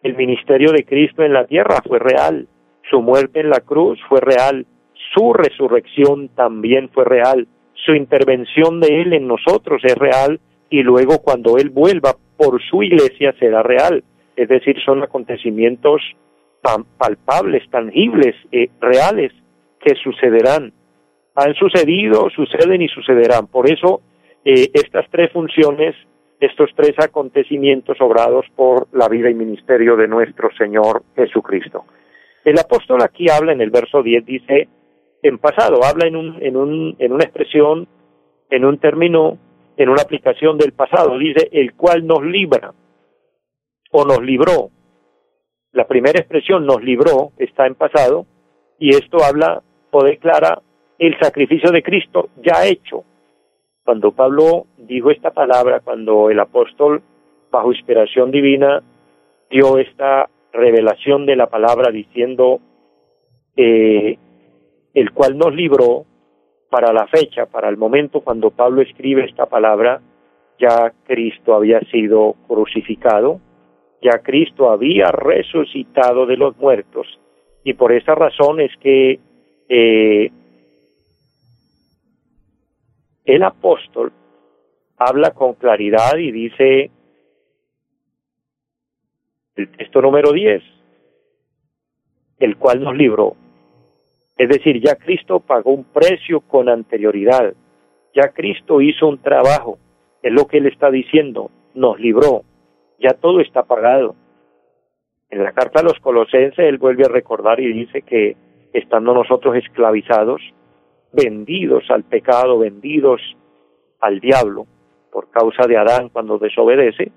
el 0.03 0.15
ministerio 0.15 0.71
de 0.71 0.83
Cristo 0.83 1.23
en 1.23 1.33
la 1.33 1.45
tierra 1.45 1.81
fue 1.87 1.99
real, 1.99 2.47
su 2.89 3.01
muerte 3.01 3.39
en 3.39 3.49
la 3.49 3.59
cruz 3.59 3.99
fue 4.09 4.19
real, 4.19 4.65
su 5.13 5.33
resurrección 5.33 6.29
también 6.29 6.89
fue 6.89 7.05
real, 7.05 7.47
su 7.73 7.93
intervención 7.93 8.79
de 8.79 9.01
Él 9.01 9.13
en 9.13 9.27
nosotros 9.27 9.81
es 9.83 9.95
real 9.95 10.39
y 10.69 10.83
luego 10.83 11.21
cuando 11.21 11.57
Él 11.57 11.69
vuelva 11.69 12.15
por 12.37 12.61
su 12.61 12.83
iglesia 12.83 13.33
será 13.39 13.63
real. 13.63 14.03
Es 14.35 14.47
decir, 14.47 14.77
son 14.83 15.03
acontecimientos 15.03 16.01
palpables, 16.97 17.67
tangibles, 17.69 18.35
eh, 18.51 18.69
reales, 18.79 19.31
que 19.79 19.95
sucederán. 19.95 20.71
Han 21.35 21.55
sucedido, 21.55 22.29
suceden 22.29 22.81
y 22.81 22.87
sucederán. 22.87 23.47
Por 23.47 23.69
eso, 23.69 24.01
eh, 24.45 24.69
estas 24.73 25.09
tres 25.09 25.31
funciones 25.31 25.95
estos 26.41 26.71
tres 26.75 26.93
acontecimientos 26.97 28.01
obrados 28.01 28.45
por 28.55 28.87
la 28.93 29.07
vida 29.07 29.29
y 29.29 29.35
ministerio 29.35 29.95
de 29.95 30.07
nuestro 30.07 30.49
Señor 30.57 31.03
Jesucristo. 31.15 31.85
El 32.43 32.57
apóstol 32.57 33.03
aquí 33.03 33.29
habla 33.29 33.53
en 33.53 33.61
el 33.61 33.69
verso 33.69 34.01
10, 34.01 34.25
dice, 34.25 34.67
en 35.23 35.37
pasado, 35.37 35.83
habla 35.83 36.07
en, 36.07 36.15
un, 36.15 36.41
en, 36.41 36.57
un, 36.57 36.95
en 36.99 37.11
una 37.11 37.23
expresión, 37.23 37.87
en 38.49 38.65
un 38.65 38.77
término, 38.79 39.37
en 39.77 39.89
una 39.89 40.01
aplicación 40.01 40.57
del 40.57 40.73
pasado, 40.73 41.17
dice, 41.17 41.49
el 41.51 41.73
cual 41.75 42.05
nos 42.05 42.23
libra 42.23 42.73
o 43.91 44.05
nos 44.05 44.21
libró. 44.21 44.69
La 45.73 45.87
primera 45.87 46.19
expresión, 46.19 46.65
nos 46.65 46.83
libró, 46.83 47.31
está 47.37 47.67
en 47.67 47.75
pasado, 47.75 48.25
y 48.79 48.89
esto 48.89 49.23
habla 49.23 49.61
o 49.91 50.03
declara 50.03 50.61
el 50.97 51.17
sacrificio 51.19 51.71
de 51.71 51.83
Cristo 51.83 52.29
ya 52.43 52.65
hecho, 52.65 53.03
cuando 53.83 54.11
Pablo 54.11 54.67
dijo 54.77 55.11
esta 55.11 55.31
palabra, 55.31 55.79
cuando 55.79 56.29
el 56.29 56.39
apóstol, 56.39 57.01
bajo 57.51 57.73
inspiración 57.73 58.31
divina, 58.31 58.81
dio 59.49 59.77
esta 59.79 60.29
revelación 60.53 61.25
de 61.25 61.35
la 61.35 61.47
palabra 61.47 61.91
diciendo, 61.91 62.59
eh, 63.55 64.17
el 64.93 65.11
cual 65.11 65.37
nos 65.37 65.53
libró 65.53 66.05
para 66.69 66.93
la 66.93 67.07
fecha, 67.07 67.45
para 67.45 67.69
el 67.69 67.77
momento 67.77 68.21
cuando 68.21 68.51
Pablo 68.51 68.81
escribe 68.81 69.25
esta 69.25 69.45
palabra, 69.45 70.01
ya 70.59 70.93
Cristo 71.05 71.53
había 71.53 71.79
sido 71.91 72.35
crucificado, 72.47 73.39
ya 74.01 74.19
Cristo 74.19 74.69
había 74.69 75.11
resucitado 75.11 76.25
de 76.25 76.37
los 76.37 76.57
muertos, 76.57 77.07
y 77.63 77.73
por 77.73 77.91
esa 77.91 78.15
razón 78.15 78.59
es 78.61 78.71
que 78.77 79.19
eh, 79.69 80.31
el 83.25 83.43
apóstol 83.43 84.11
habla 84.97 85.31
con 85.31 85.53
claridad 85.53 86.17
y 86.17 86.31
dice 86.31 86.91
el 89.55 89.71
texto 89.71 90.01
número 90.01 90.31
10, 90.31 90.63
el 92.39 92.57
cual 92.57 92.83
nos 92.83 92.95
libró. 92.95 93.35
Es 94.41 94.49
decir, 94.49 94.81
ya 94.83 94.95
Cristo 94.95 95.39
pagó 95.39 95.71
un 95.71 95.83
precio 95.83 96.41
con 96.41 96.67
anterioridad, 96.67 97.53
ya 98.15 98.29
Cristo 98.29 98.81
hizo 98.81 99.07
un 99.07 99.19
trabajo, 99.21 99.77
es 100.23 100.33
lo 100.33 100.47
que 100.47 100.57
él 100.57 100.65
está 100.65 100.89
diciendo, 100.89 101.51
nos 101.75 101.99
libró, 101.99 102.41
ya 102.99 103.13
todo 103.13 103.39
está 103.39 103.61
pagado. 103.61 104.15
En 105.29 105.43
la 105.43 105.51
carta 105.51 105.81
a 105.81 105.83
los 105.83 105.99
colosenses 105.99 106.57
él 106.57 106.79
vuelve 106.79 107.05
a 107.05 107.09
recordar 107.09 107.59
y 107.59 107.71
dice 107.71 108.01
que 108.01 108.35
estando 108.73 109.13
nosotros 109.13 109.57
esclavizados, 109.57 110.41
vendidos 111.13 111.83
al 111.91 112.03
pecado, 112.03 112.57
vendidos 112.57 113.21
al 113.99 114.19
diablo 114.21 114.65
por 115.11 115.29
causa 115.29 115.67
de 115.67 115.77
Adán 115.77 116.09
cuando 116.09 116.39
desobedece, 116.39 117.11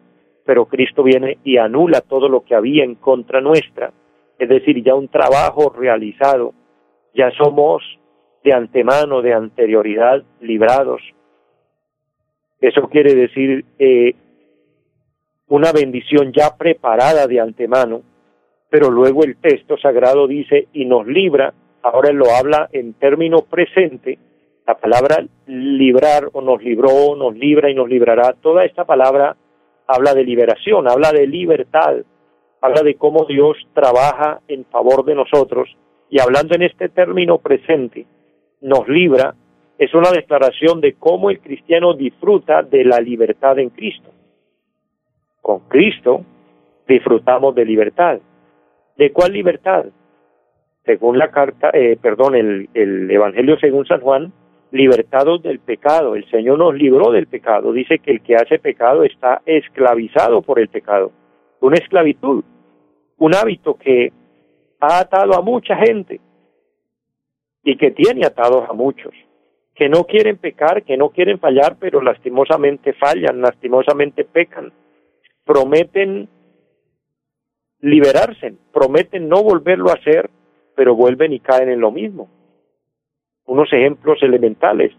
pero 0.44 0.66
Cristo 0.66 1.02
viene 1.02 1.38
y 1.42 1.56
anula 1.56 2.02
todo 2.02 2.28
lo 2.28 2.44
que 2.44 2.54
había 2.54 2.84
en 2.84 2.96
contra 2.96 3.40
nuestra, 3.40 3.94
es 4.38 4.46
decir, 4.50 4.84
ya 4.84 4.94
un 4.94 5.08
trabajo 5.08 5.70
realizado, 5.74 6.52
ya 7.14 7.30
somos 7.32 7.82
de 8.42 8.52
antemano, 8.52 9.22
de 9.22 9.32
anterioridad, 9.32 10.22
librados. 10.40 11.00
Eso 12.60 12.88
quiere 12.88 13.14
decir 13.14 13.64
eh, 13.78 14.14
una 15.48 15.72
bendición 15.72 16.32
ya 16.32 16.56
preparada 16.56 17.26
de 17.26 17.40
antemano, 17.40 18.02
pero 18.68 18.90
luego 18.90 19.24
el 19.24 19.36
texto 19.36 19.76
sagrado 19.78 20.26
dice 20.26 20.68
y 20.72 20.84
nos 20.84 21.06
libra 21.06 21.54
ahora 21.84 22.12
lo 22.12 22.30
habla 22.30 22.68
en 22.72 22.94
término 22.94 23.42
presente, 23.42 24.18
la 24.66 24.74
palabra 24.74 25.24
librar 25.46 26.30
o 26.32 26.40
nos 26.40 26.62
libró, 26.62 27.14
nos 27.14 27.36
libra 27.36 27.70
y 27.70 27.74
nos 27.74 27.88
librará, 27.88 28.32
toda 28.40 28.64
esta 28.64 28.84
palabra 28.86 29.36
habla 29.86 30.14
de 30.14 30.24
liberación, 30.24 30.88
habla 30.88 31.12
de 31.12 31.26
libertad, 31.26 31.96
habla 32.62 32.82
de 32.82 32.94
cómo 32.94 33.26
Dios 33.26 33.58
trabaja 33.74 34.40
en 34.48 34.64
favor 34.64 35.04
de 35.04 35.14
nosotros 35.14 35.68
y 36.10 36.20
hablando 36.20 36.54
en 36.54 36.62
este 36.62 36.88
término 36.88 37.38
presente, 37.38 38.06
nos 38.60 38.88
libra, 38.88 39.34
es 39.78 39.92
una 39.94 40.10
declaración 40.10 40.80
de 40.80 40.94
cómo 40.94 41.30
el 41.30 41.40
cristiano 41.40 41.94
disfruta 41.94 42.62
de 42.62 42.84
la 42.84 43.00
libertad 43.00 43.58
en 43.58 43.70
Cristo. 43.70 44.10
Con 45.40 45.60
Cristo 45.68 46.24
disfrutamos 46.86 47.54
de 47.54 47.64
libertad. 47.64 48.20
¿De 48.96 49.12
cuál 49.12 49.32
libertad? 49.32 49.86
Según 50.84 51.18
la 51.18 51.30
carta, 51.30 51.70
eh, 51.72 51.98
perdón, 52.00 52.34
el, 52.34 52.68
el 52.74 53.10
Evangelio 53.10 53.58
según 53.58 53.86
San 53.86 54.00
Juan, 54.00 54.32
libertados 54.70 55.42
del 55.42 55.60
pecado. 55.60 56.14
El 56.14 56.28
Señor 56.30 56.58
nos 56.58 56.74
libró 56.74 57.10
del 57.10 57.26
pecado. 57.26 57.72
Dice 57.72 57.98
que 57.98 58.10
el 58.10 58.20
que 58.22 58.36
hace 58.36 58.58
pecado 58.58 59.04
está 59.04 59.40
esclavizado 59.46 60.42
por 60.42 60.58
el 60.58 60.68
pecado. 60.68 61.12
Una 61.60 61.76
esclavitud, 61.76 62.44
un 63.18 63.34
hábito 63.34 63.76
que 63.76 64.12
ha 64.86 65.00
atado 65.00 65.34
a 65.34 65.42
mucha 65.42 65.76
gente 65.76 66.20
y 67.62 67.76
que 67.76 67.90
tiene 67.90 68.26
atados 68.26 68.68
a 68.68 68.72
muchos, 68.72 69.12
que 69.74 69.88
no 69.88 70.04
quieren 70.04 70.36
pecar, 70.36 70.84
que 70.84 70.96
no 70.96 71.10
quieren 71.10 71.38
fallar, 71.38 71.76
pero 71.78 72.00
lastimosamente 72.02 72.92
fallan, 72.92 73.40
lastimosamente 73.40 74.24
pecan. 74.24 74.72
Prometen 75.44 76.28
liberarse, 77.80 78.54
prometen 78.72 79.28
no 79.28 79.42
volverlo 79.42 79.90
a 79.90 79.94
hacer, 79.94 80.30
pero 80.76 80.94
vuelven 80.94 81.32
y 81.32 81.40
caen 81.40 81.70
en 81.70 81.80
lo 81.80 81.90
mismo 81.90 82.28
unos 83.46 83.72
ejemplos 83.72 84.22
elementales. 84.22 84.92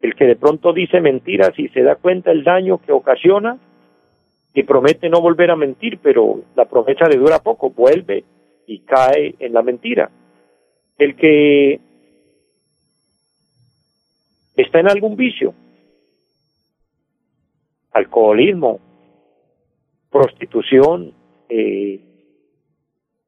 El 0.00 0.14
que 0.14 0.26
de 0.26 0.36
pronto 0.36 0.72
dice 0.72 1.00
mentiras 1.00 1.52
y 1.56 1.68
se 1.68 1.82
da 1.82 1.96
cuenta 1.96 2.30
el 2.30 2.44
daño 2.44 2.78
que 2.78 2.92
ocasiona 2.92 3.58
y 4.54 4.62
promete 4.62 5.08
no 5.08 5.20
volver 5.20 5.50
a 5.50 5.56
mentir, 5.56 5.98
pero 6.02 6.42
la 6.54 6.66
promesa 6.66 7.08
le 7.08 7.18
dura 7.18 7.38
poco, 7.40 7.70
vuelve 7.70 8.24
y 8.66 8.80
cae 8.80 9.34
en 9.38 9.52
la 9.52 9.62
mentira. 9.62 10.10
El 10.98 11.16
que 11.16 11.80
está 14.56 14.80
en 14.80 14.90
algún 14.90 15.16
vicio, 15.16 15.54
alcoholismo, 17.92 18.80
prostitución, 20.10 21.12
eh, 21.48 22.00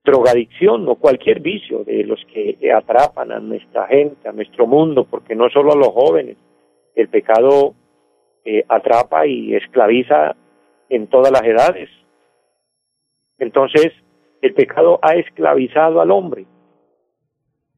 drogadicción 0.05 0.89
o 0.89 0.97
cualquier 0.97 1.41
vicio 1.41 1.85
de 1.85 2.05
los 2.05 2.25
que 2.33 2.57
atrapan 2.73 3.31
a 3.31 3.41
nuestra 3.41 3.87
gente, 3.87 4.29
a 4.29 4.33
nuestro 4.33 4.67
mundo, 4.67 5.05
porque 5.05 5.35
no 5.35 5.51
solo 5.51 5.73
a 5.73 5.77
los 5.77 5.89
jóvenes, 5.89 6.37
el 6.95 7.09
pecado 7.09 7.75
eh, 8.45 8.65
atrapa 8.69 9.27
y 9.27 9.55
esclaviza 9.55 10.35
en 10.89 11.09
todas 11.09 11.31
las 11.31 11.43
edades. 11.43 11.91
Entonces, 13.39 13.93
el 14.41 14.55
pecado 14.55 14.99
ha 15.03 15.15
esclavizado 15.15 16.01
al 16.01 16.11
hombre 16.11 16.47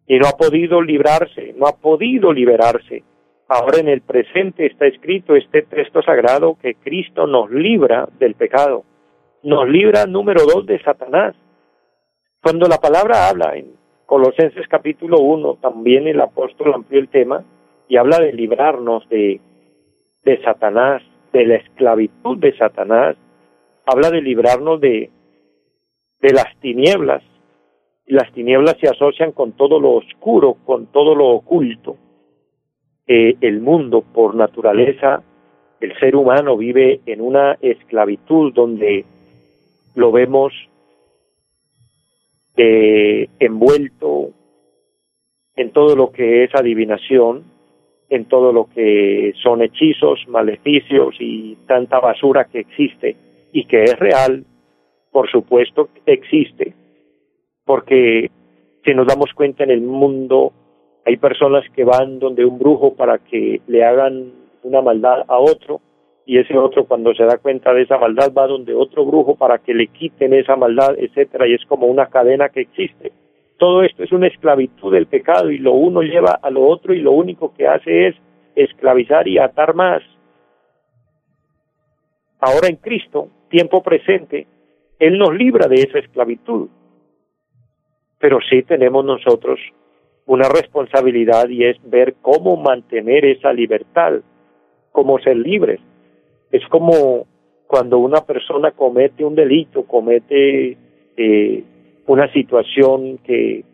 y 0.07 0.19
no 0.19 0.27
ha 0.27 0.37
podido 0.37 0.83
librarse, 0.83 1.55
no 1.57 1.67
ha 1.67 1.77
podido 1.77 2.33
liberarse. 2.33 3.05
Ahora 3.49 3.79
en 3.79 3.89
el 3.89 4.03
presente 4.03 4.67
está 4.67 4.87
escrito 4.87 5.35
este 5.35 5.63
texto 5.63 6.03
sagrado 6.03 6.57
que 6.61 6.75
Cristo 6.75 7.27
nos 7.27 7.51
libra 7.51 8.09
del 8.19 8.35
pecado, 8.35 8.85
nos 9.43 9.69
libra 9.69 10.07
número 10.07 10.43
dos 10.45 10.67
de 10.67 10.83
Satanás, 10.83 11.35
cuando 12.43 12.67
la 12.69 12.79
palabra 12.79 13.29
habla 13.29 13.57
en 13.57 13.75
Colosenses 14.07 14.67
capítulo 14.69 15.19
1, 15.19 15.59
también 15.61 16.09
el 16.09 16.21
apóstol 16.21 16.73
amplió 16.75 17.01
el 17.01 17.09
tema 17.09 17.45
y 17.87 17.97
habla 17.97 18.19
de 18.19 18.33
librarnos 18.33 19.09
de, 19.09 19.41
de 20.25 20.43
Satanás, 20.43 21.03
de 21.33 21.45
la 21.45 21.57
esclavitud 21.57 22.39
de 22.39 22.57
Satanás, 22.57 23.17
habla 23.85 24.11
de 24.11 24.23
librarnos 24.23 24.81
de, 24.81 25.11
de 26.21 26.33
las 26.33 26.57
tinieblas. 26.61 27.23
Las 28.07 28.33
tinieblas 28.33 28.77
se 28.81 28.89
asocian 28.89 29.33
con 29.33 29.53
todo 29.53 29.81
lo 29.81 29.93
oscuro, 29.93 30.57
con 30.65 30.87
todo 30.87 31.15
lo 31.15 31.29
oculto. 31.29 31.97
El 33.07 33.61
mundo, 33.61 34.03
por 34.03 34.37
naturaleza, 34.37 35.23
el 35.81 35.99
ser 35.99 36.15
humano 36.15 36.57
vive 36.57 37.01
en 37.07 37.21
una 37.21 37.57
esclavitud 37.61 38.53
donde 38.53 39.05
lo 39.95 40.13
vemos 40.13 40.53
eh, 42.57 43.29
envuelto 43.39 44.31
en 45.57 45.73
todo 45.73 45.97
lo 45.97 46.13
que 46.13 46.45
es 46.45 46.55
adivinación, 46.55 47.45
en 48.09 48.27
todo 48.27 48.53
lo 48.53 48.69
que 48.75 49.33
son 49.43 49.63
hechizos, 49.63 50.21
maleficios 50.29 51.17
y 51.19 51.57
tanta 51.67 52.01
basura 52.01 52.45
que 52.45 52.61
existe 52.61 53.17
y 53.53 53.65
que 53.65 53.85
es 53.85 53.99
real, 53.99 54.45
por 55.11 55.31
supuesto 55.31 55.89
existe, 56.07 56.75
porque 57.65 58.31
si 58.85 58.95
nos 58.95 59.07
damos 59.07 59.33
cuenta 59.35 59.65
en 59.65 59.71
el 59.71 59.83
mundo 59.83 60.53
hay 61.05 61.17
personas 61.17 61.65
que 61.75 61.85
van 61.85 62.19
donde 62.19 62.45
un 62.45 62.59
brujo 62.59 62.95
para 62.95 63.19
que 63.19 63.61
le 63.67 63.85
hagan 63.85 64.33
una 64.63 64.83
maldad 64.83 65.25
a 65.29 65.39
otro 65.39 65.81
y 66.27 66.39
ese 66.39 66.57
otro 66.57 66.85
cuando 66.85 67.15
se 67.15 67.25
da 67.25 67.39
cuenta 67.39 67.73
de 67.73 67.83
esa 67.83 67.99
maldad 67.99 68.33
va 68.33 68.47
donde 68.47 68.75
otro 68.75 69.05
brujo 69.05 69.35
para 69.35 69.59
que 69.59 69.75
le 69.75 69.89
quiten 69.89 70.35
esa 70.35 70.55
maldad, 70.55 70.95
etcétera, 70.99 71.49
y 71.49 71.55
es 71.55 71.65
como 71.67 71.87
una 71.87 72.07
cadena 72.07 72.51
que 72.51 72.61
existe. 72.61 73.13
Todo 73.59 73.83
esto 73.83 74.05
es 74.05 74.13
una 74.13 74.29
esclavitud 74.29 74.93
del 74.93 75.07
pecado 75.07 75.51
y 75.51 75.59
lo 75.59 75.73
uno 75.73 76.03
lleva 76.03 76.39
a 76.41 76.51
lo 76.51 76.67
otro 76.67 76.95
y 76.95 77.01
lo 77.01 77.13
único 77.13 77.53
que 77.55 77.67
hace 77.67 78.09
es 78.09 78.17
esclavizar 78.55 79.27
y 79.27 79.39
atar 79.39 79.75
más. 79.75 80.03
Ahora 82.39 82.69
en 82.69 82.77
Cristo, 82.77 83.29
tiempo 83.49 83.83
presente, 83.83 84.47
Él 85.01 85.19
nos 85.19 85.35
libra 85.35 85.67
de 85.67 85.83
esa 85.83 85.99
esclavitud. 85.99 86.69
Pero 88.21 88.39
sí 88.49 88.63
tenemos 88.63 89.05
nosotros 89.05 89.59
una 90.27 90.49
responsabilidad 90.49 91.49
y 91.49 91.65
es 91.65 91.77
ver 91.83 92.15
cómo 92.23 92.57
mantener 92.57 93.25
esa 93.25 93.53
libertad, 93.53 94.21
cómo 94.93 95.19
ser 95.19 95.37
libres 95.37 95.81
es 96.51 96.67
como 96.69 97.27
cuando 97.67 97.99
una 97.99 98.23
persona 98.23 98.73
comete 98.73 99.25
un 99.25 99.35
delito, 99.35 99.85
comete 99.85 100.77
eh, 101.17 101.65
una 102.07 102.33
situación 102.33 103.19
que 103.19 103.65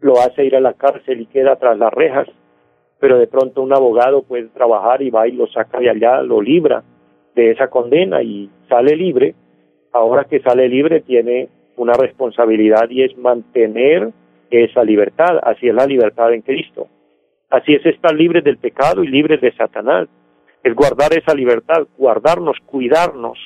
lo 0.00 0.18
hace 0.20 0.46
ir 0.46 0.56
a 0.56 0.60
la 0.60 0.72
cárcel 0.72 1.20
y 1.20 1.26
queda 1.26 1.56
tras 1.56 1.76
las 1.76 1.92
rejas, 1.92 2.26
pero 2.98 3.18
de 3.18 3.26
pronto 3.26 3.62
un 3.62 3.72
abogado 3.74 4.22
puede 4.22 4.48
trabajar 4.48 5.02
y 5.02 5.10
va 5.10 5.28
y 5.28 5.32
lo 5.32 5.46
saca 5.48 5.78
de 5.78 5.90
allá, 5.90 6.22
lo 6.22 6.40
libra 6.40 6.82
de 7.34 7.50
esa 7.50 7.68
condena 7.68 8.22
y 8.22 8.50
sale 8.68 8.96
libre. 8.96 9.34
Ahora 9.92 10.24
que 10.24 10.40
sale 10.40 10.68
libre 10.68 11.00
tiene 11.00 11.48
una 11.76 11.94
responsabilidad 11.94 12.88
y 12.90 13.02
es 13.02 13.16
mantener 13.16 14.10
esa 14.50 14.84
libertad. 14.84 15.38
Así 15.42 15.68
es 15.68 15.74
la 15.74 15.86
libertad 15.86 16.32
en 16.32 16.42
Cristo. 16.42 16.88
Así 17.48 17.74
es 17.74 17.84
estar 17.86 18.14
libre 18.14 18.42
del 18.42 18.58
pecado 18.58 19.02
y 19.02 19.08
libre 19.08 19.38
de 19.38 19.52
Satanás 19.56 20.08
es 20.62 20.74
guardar 20.74 21.12
esa 21.16 21.34
libertad, 21.34 21.86
guardarnos, 21.96 22.56
cuidarnos 22.66 23.38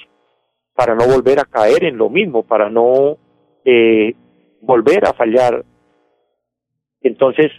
para 0.75 0.95
no 0.95 1.07
volver 1.07 1.39
a 1.39 1.45
caer 1.45 1.85
en 1.85 1.97
lo 1.97 2.11
mismo, 2.11 2.43
para 2.43 2.69
no 2.69 3.17
eh, 3.65 4.15
volver 4.61 5.05
a 5.07 5.13
fallar. 5.13 5.65
Entonces, 7.01 7.53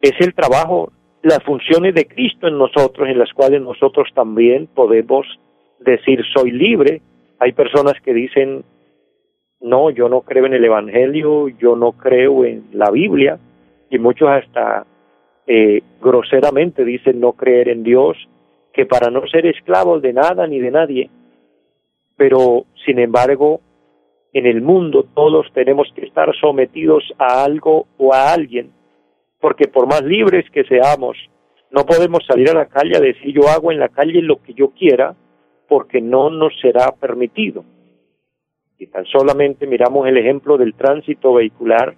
es 0.00 0.12
el 0.20 0.34
trabajo, 0.34 0.90
las 1.22 1.42
funciones 1.44 1.94
de 1.94 2.06
Cristo 2.06 2.48
en 2.48 2.56
nosotros, 2.56 3.08
en 3.08 3.18
las 3.18 3.32
cuales 3.34 3.60
nosotros 3.60 4.08
también 4.14 4.66
podemos 4.68 5.26
decir 5.80 6.20
soy 6.34 6.50
libre. 6.50 7.02
Hay 7.42 7.50
personas 7.50 7.94
que 8.04 8.14
dicen, 8.14 8.62
no, 9.60 9.90
yo 9.90 10.08
no 10.08 10.20
creo 10.20 10.46
en 10.46 10.54
el 10.54 10.64
Evangelio, 10.64 11.48
yo 11.48 11.74
no 11.74 11.90
creo 11.90 12.44
en 12.44 12.66
la 12.72 12.88
Biblia, 12.88 13.36
y 13.90 13.98
muchos 13.98 14.28
hasta 14.28 14.86
eh, 15.48 15.82
groseramente 16.00 16.84
dicen 16.84 17.18
no 17.18 17.32
creer 17.32 17.68
en 17.68 17.82
Dios, 17.82 18.16
que 18.72 18.86
para 18.86 19.10
no 19.10 19.26
ser 19.26 19.44
esclavos 19.46 20.02
de 20.02 20.12
nada 20.12 20.46
ni 20.46 20.60
de 20.60 20.70
nadie, 20.70 21.10
pero 22.16 22.64
sin 22.86 23.00
embargo 23.00 23.60
en 24.32 24.46
el 24.46 24.62
mundo 24.62 25.04
todos 25.12 25.48
tenemos 25.52 25.88
que 25.96 26.06
estar 26.06 26.32
sometidos 26.36 27.02
a 27.18 27.42
algo 27.42 27.88
o 27.98 28.14
a 28.14 28.32
alguien, 28.32 28.70
porque 29.40 29.66
por 29.66 29.88
más 29.88 30.04
libres 30.04 30.48
que 30.52 30.62
seamos, 30.62 31.16
no 31.72 31.84
podemos 31.86 32.24
salir 32.24 32.50
a 32.50 32.54
la 32.54 32.66
calle 32.66 32.96
a 32.96 33.00
decir 33.00 33.34
yo 33.34 33.48
hago 33.48 33.72
en 33.72 33.80
la 33.80 33.88
calle 33.88 34.22
lo 34.22 34.40
que 34.40 34.54
yo 34.54 34.70
quiera, 34.70 35.16
porque 35.72 36.02
no 36.02 36.28
nos 36.28 36.52
será 36.60 36.92
permitido. 36.92 37.64
Y 38.76 38.88
tan 38.88 39.06
solamente 39.06 39.66
miramos 39.66 40.06
el 40.06 40.18
ejemplo 40.18 40.58
del 40.58 40.74
tránsito 40.74 41.32
vehicular, 41.32 41.96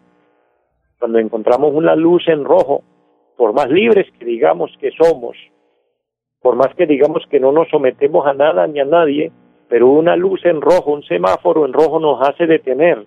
cuando 1.00 1.18
encontramos 1.18 1.74
una 1.74 1.96
luz 1.96 2.22
en 2.28 2.44
rojo, 2.44 2.84
por 3.37 3.52
más 3.52 3.68
libres 3.68 4.06
que 4.16 4.24
digamos 4.24 4.70
que 4.78 4.92
somos, 4.92 5.37
por 6.40 6.54
más 6.54 6.72
que 6.76 6.87
digamos 6.87 7.24
que 7.28 7.40
no 7.40 7.50
nos 7.50 7.68
sometemos 7.68 8.24
a 8.28 8.32
nada 8.32 8.64
ni 8.68 8.78
a 8.78 8.84
nadie, 8.84 9.32
pero 9.68 9.88
una 9.88 10.14
luz 10.14 10.44
en 10.44 10.60
rojo, 10.60 10.92
un 10.92 11.02
semáforo 11.02 11.66
en 11.66 11.72
rojo 11.72 11.98
nos 11.98 12.22
hace 12.28 12.46
detener, 12.46 13.04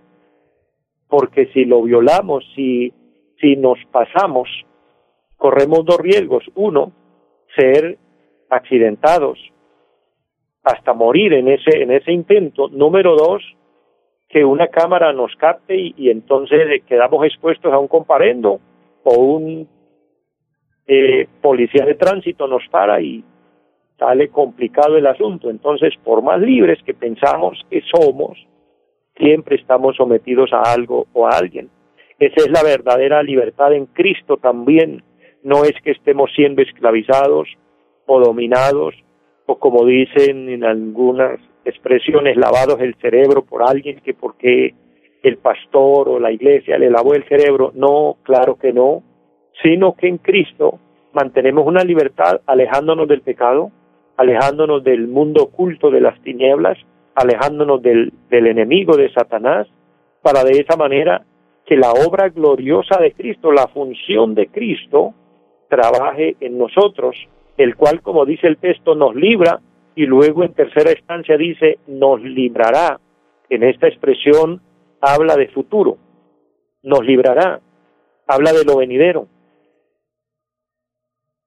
porque 1.08 1.46
si 1.54 1.64
lo 1.64 1.82
violamos, 1.82 2.44
si, 2.58 2.92
si 3.40 3.56
nos 3.56 3.80
pasamos, 3.90 4.50
corremos 5.38 5.86
dos 5.86 6.00
riesgos. 6.00 6.44
Uno, 6.56 6.92
ser 7.56 7.98
accidentados 8.50 9.40
hasta 10.68 10.94
morir 10.94 11.34
en 11.34 11.48
ese, 11.48 11.82
en 11.82 11.92
ese 11.92 12.12
intento. 12.12 12.68
Número 12.70 13.16
dos, 13.16 13.44
que 14.30 14.44
una 14.44 14.68
cámara 14.68 15.14
nos 15.14 15.36
capte 15.36 15.76
y, 15.76 16.10
entonces 16.10 16.84
quedamos 16.86 17.26
expuestos 17.26 17.72
a 17.72 17.80
un 17.80 17.88
comparendo 17.88 18.60
o 19.04 19.14
un 19.20 19.68
eh, 20.86 21.28
policía 21.42 21.86
de 21.86 21.96
tránsito 21.96 22.48
nos 22.48 22.64
para 22.70 23.02
y 23.02 23.24
sale 23.98 24.30
complicado 24.30 24.98
el 24.98 25.08
asunto. 25.08 25.50
Entonces, 25.50 25.94
por 26.04 26.22
más 26.22 26.40
libres 26.40 26.80
que 26.84 26.94
pensamos 26.94 27.60
que 27.70 27.82
somos, 27.94 28.38
siempre 29.16 29.56
estamos 29.56 29.96
sometidos 29.96 30.52
a 30.54 30.62
algo 30.62 31.08
o 31.14 31.26
a 31.26 31.32
alguien. 31.32 31.70
Esa 32.20 32.46
es 32.46 32.52
la 32.52 32.64
verdadera 32.64 33.24
libertad 33.24 33.74
en 33.74 33.86
Cristo 33.88 34.38
también. 34.38 35.04
No 35.44 35.64
es 35.64 35.74
que 35.84 35.92
estemos 35.92 36.32
siendo 36.36 36.62
esclavizados 36.62 37.48
o 38.06 38.20
dominados 38.20 38.96
o 39.48 39.58
como 39.58 39.86
dicen 39.86 40.50
en 40.50 40.64
algunas 40.64 41.40
expresiones, 41.66 42.38
lavados 42.38 42.80
el 42.80 42.96
cerebro 42.96 43.44
por 43.44 43.64
alguien 43.64 44.00
que 44.02 44.14
porque 44.14 44.76
el 45.24 45.38
pastor 45.38 46.10
o 46.10 46.20
la 46.20 46.32
iglesia 46.32 46.78
le 46.78 46.90
lavó 46.90 47.14
el 47.14 47.28
cerebro. 47.28 47.72
No, 47.74 48.18
claro 48.24 48.56
que 48.56 48.72
no, 48.72 49.04
sino 49.64 49.96
que 49.96 50.08
en 50.08 50.18
Cristo 50.18 50.80
mantenemos 51.14 51.66
una 51.66 51.84
libertad 51.84 52.42
alejándonos 52.46 53.08
del 53.08 53.22
pecado, 53.22 53.72
alejándonos 54.18 54.84
del 54.84 55.08
mundo 55.08 55.44
oculto 55.44 55.90
de 55.90 56.02
las 56.02 56.22
tinieblas, 56.22 56.78
alejándonos 57.16 57.82
del, 57.82 58.14
del 58.30 58.48
enemigo 58.48 58.96
de 58.96 59.12
Satanás, 59.14 59.68
para 60.22 60.44
de 60.44 60.60
esa 60.60 60.76
manera 60.78 61.24
que 61.66 61.78
la 61.78 61.92
obra 61.92 62.30
gloriosa 62.30 63.00
de 63.00 63.14
Cristo, 63.14 63.52
la 63.52 63.68
función 63.68 64.36
de 64.36 64.48
Cristo, 64.48 65.14
trabaje 65.70 66.36
en 66.40 66.58
nosotros, 66.58 67.16
el 67.58 67.76
cual, 67.76 68.02
como 68.02 68.26
dice 68.26 68.48
el 68.48 68.58
texto, 68.58 68.96
nos 68.96 69.16
libra 69.16 69.60
y 69.96 70.06
luego 70.06 70.44
en 70.44 70.54
tercera 70.54 70.92
instancia 70.92 71.38
dice 71.38 71.80
nos 71.88 72.22
librará. 72.22 73.00
En 73.50 73.64
esta 73.64 73.88
expresión 73.88 74.62
habla 75.02 75.36
de 75.36 75.48
futuro, 75.48 75.98
nos 76.84 77.04
librará, 77.04 77.60
habla 78.28 78.54
de 78.54 78.64
lo 78.64 78.78
venidero. 78.78 79.28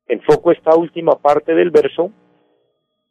Enfoco 0.08 0.50
esta 0.50 0.74
última 0.74 1.12
parte 1.12 1.54
del 1.54 1.70
verso 1.70 2.10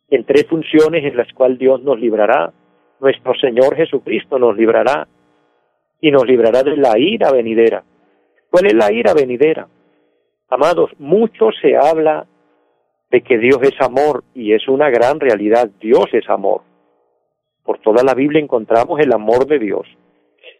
en 0.09 0.25
tres 0.25 0.45
funciones 0.47 1.05
en 1.05 1.15
las 1.15 1.31
cuales 1.33 1.59
Dios 1.59 1.81
nos 1.81 1.99
librará. 1.99 2.51
Nuestro 2.99 3.33
Señor 3.35 3.75
Jesucristo 3.75 4.37
nos 4.37 4.57
librará 4.57 5.07
y 6.01 6.11
nos 6.11 6.25
librará 6.25 6.63
de 6.63 6.75
la 6.75 6.97
ira 6.97 7.31
venidera. 7.31 7.83
¿Cuál 8.49 8.65
es 8.65 8.73
la 8.73 8.91
ira 8.91 9.13
venidera? 9.13 9.67
Amados, 10.49 10.91
mucho 10.97 11.51
se 11.61 11.77
habla 11.77 12.25
de 13.11 13.21
que 13.21 13.37
Dios 13.37 13.59
es 13.61 13.79
amor 13.81 14.23
y 14.33 14.53
es 14.53 14.67
una 14.67 14.89
gran 14.89 15.19
realidad. 15.19 15.69
Dios 15.79 16.05
es 16.13 16.29
amor. 16.29 16.61
Por 17.63 17.79
toda 17.79 18.03
la 18.03 18.13
Biblia 18.13 18.41
encontramos 18.41 18.99
el 18.99 19.13
amor 19.13 19.45
de 19.47 19.59
Dios. 19.59 19.87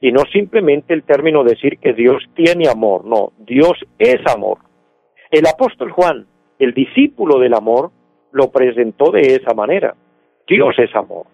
Y 0.02 0.12
no 0.12 0.22
simplemente 0.32 0.94
el 0.94 1.04
término 1.04 1.44
decir 1.44 1.78
que 1.80 1.94
Dios 1.94 2.24
tiene 2.36 2.70
amor, 2.70 3.06
no, 3.06 3.34
Dios 3.40 3.74
es 3.98 4.20
amor. 4.34 4.60
El 5.30 5.46
apóstol 5.46 5.92
Juan, 5.92 6.26
el 6.58 6.74
discípulo 6.74 7.40
del 7.40 7.54
amor, 7.54 7.92
lo 8.32 8.50
presentó 8.52 9.12
de 9.12 9.36
esa 9.36 9.54
manera. 9.54 9.96
Dios 10.48 10.76
es 10.78 10.96
amor. 10.96 11.26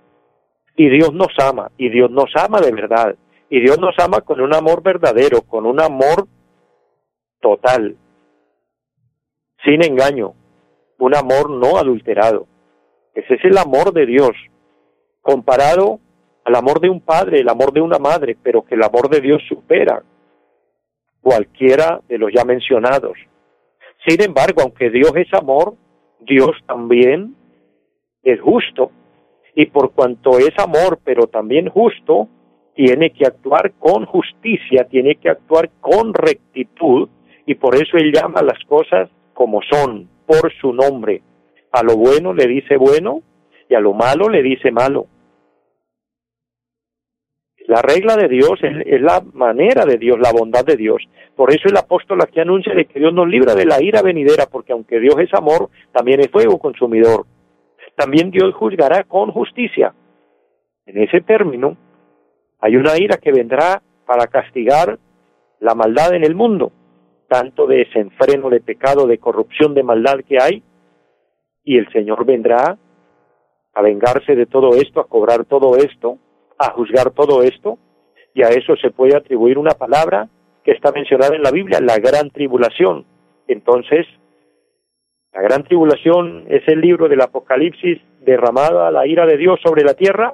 Y 0.75 0.89
Dios 0.89 1.13
nos 1.13 1.29
ama, 1.39 1.71
y 1.77 1.89
Dios 1.89 2.11
nos 2.11 2.31
ama 2.35 2.59
de 2.59 2.71
verdad. 2.71 3.15
Y 3.49 3.61
Dios 3.61 3.79
nos 3.79 3.95
ama 3.99 4.21
con 4.21 4.41
un 4.41 4.53
amor 4.53 4.81
verdadero, 4.81 5.41
con 5.41 5.65
un 5.65 5.79
amor 5.79 6.27
total, 7.39 7.95
sin 9.63 9.83
engaño, 9.83 10.33
un 10.99 11.15
amor 11.15 11.49
no 11.49 11.77
adulterado. 11.77 12.47
Ese 13.13 13.35
es 13.35 13.45
el 13.45 13.57
amor 13.57 13.93
de 13.93 14.05
Dios, 14.05 14.31
comparado 15.21 15.99
al 16.43 16.55
amor 16.55 16.79
de 16.79 16.89
un 16.89 17.01
padre, 17.01 17.39
el 17.39 17.49
amor 17.49 17.73
de 17.73 17.81
una 17.81 17.97
madre, 17.97 18.37
pero 18.41 18.63
que 18.63 18.75
el 18.75 18.83
amor 18.83 19.09
de 19.09 19.21
Dios 19.21 19.41
supera 19.47 20.03
cualquiera 21.21 22.01
de 22.07 22.19
los 22.19 22.31
ya 22.31 22.45
mencionados. 22.45 23.17
Sin 24.05 24.21
embargo, 24.21 24.61
aunque 24.61 24.91
Dios 24.91 25.11
es 25.15 25.33
amor, 25.33 25.73
Dios 26.19 26.51
también 26.67 27.35
es 28.21 28.39
justo. 28.41 28.91
Y 29.55 29.65
por 29.67 29.93
cuanto 29.93 30.37
es 30.37 30.51
amor, 30.59 30.99
pero 31.03 31.27
también 31.27 31.69
justo, 31.69 32.27
tiene 32.75 33.11
que 33.11 33.25
actuar 33.25 33.71
con 33.79 34.05
justicia, 34.05 34.85
tiene 34.89 35.15
que 35.15 35.29
actuar 35.29 35.71
con 35.79 36.13
rectitud, 36.13 37.09
y 37.45 37.55
por 37.55 37.73
eso 37.75 37.97
Él 37.97 38.11
llama 38.13 38.41
las 38.41 38.59
cosas 38.67 39.09
como 39.33 39.61
son, 39.63 40.09
por 40.25 40.51
su 40.59 40.73
nombre. 40.73 41.21
A 41.71 41.83
lo 41.83 41.97
bueno 41.97 42.33
le 42.33 42.47
dice 42.47 42.77
bueno 42.77 43.21
y 43.69 43.75
a 43.75 43.79
lo 43.79 43.93
malo 43.93 44.29
le 44.29 44.41
dice 44.41 44.71
malo. 44.71 45.07
La 47.67 47.81
regla 47.81 48.15
de 48.15 48.27
Dios 48.27 48.59
es, 48.61 49.01
la 49.01 49.23
manera 49.33 49.85
de 49.85 49.97
Dios, 49.97 50.19
la 50.19 50.31
bondad 50.31 50.63
de 50.63 50.77
Dios. 50.77 51.01
Por 51.35 51.51
eso 51.51 51.67
el 51.67 51.77
apóstol 51.77 52.21
aquí 52.21 52.39
anuncia 52.39 52.73
de 52.75 52.85
que 52.85 52.99
Dios 52.99 53.11
nos 53.11 53.27
libra 53.27 53.55
de 53.55 53.65
la 53.65 53.81
ira 53.81 54.03
venidera, 54.03 54.45
porque 54.45 54.71
aunque 54.71 54.99
Dios 54.99 55.15
es 55.17 55.33
amor, 55.33 55.69
también 55.91 56.19
es 56.19 56.29
fuego 56.29 56.59
consumidor. 56.59 57.25
También 57.95 58.29
Dios 58.29 58.53
juzgará 58.53 59.03
con 59.03 59.31
justicia. 59.31 59.93
En 60.85 61.01
ese 61.01 61.21
término, 61.21 61.75
hay 62.59 62.75
una 62.75 62.97
ira 62.99 63.17
que 63.17 63.31
vendrá 63.31 63.81
para 64.05 64.27
castigar 64.27 64.99
la 65.59 65.73
maldad 65.73 66.13
en 66.13 66.23
el 66.23 66.35
mundo 66.35 66.71
tanto 67.27 67.67
de 67.67 67.77
desenfreno, 67.77 68.49
de 68.49 68.61
pecado, 68.61 69.07
de 69.07 69.17
corrupción, 69.17 69.73
de 69.73 69.83
maldad 69.83 70.19
que 70.27 70.37
hay, 70.41 70.63
y 71.63 71.77
el 71.77 71.91
Señor 71.91 72.25
vendrá 72.25 72.77
a 73.73 73.81
vengarse 73.81 74.35
de 74.35 74.45
todo 74.45 74.75
esto, 74.75 74.99
a 75.01 75.07
cobrar 75.07 75.45
todo 75.45 75.75
esto, 75.75 76.17
a 76.57 76.71
juzgar 76.71 77.11
todo 77.11 77.43
esto, 77.43 77.77
y 78.33 78.43
a 78.43 78.49
eso 78.49 78.75
se 78.77 78.91
puede 78.91 79.15
atribuir 79.15 79.57
una 79.57 79.71
palabra 79.71 80.29
que 80.63 80.71
está 80.71 80.91
mencionada 80.91 81.35
en 81.35 81.43
la 81.43 81.51
Biblia, 81.51 81.79
la 81.81 81.97
gran 81.97 82.29
tribulación. 82.29 83.05
Entonces, 83.47 84.05
la 85.33 85.41
gran 85.41 85.63
tribulación 85.63 86.45
es 86.47 86.67
el 86.67 86.81
libro 86.81 87.07
del 87.07 87.21
Apocalipsis 87.21 88.01
derramada 88.21 88.89
la 88.91 89.05
ira 89.05 89.25
de 89.25 89.37
Dios 89.37 89.59
sobre 89.63 89.83
la 89.83 89.93
tierra, 89.93 90.33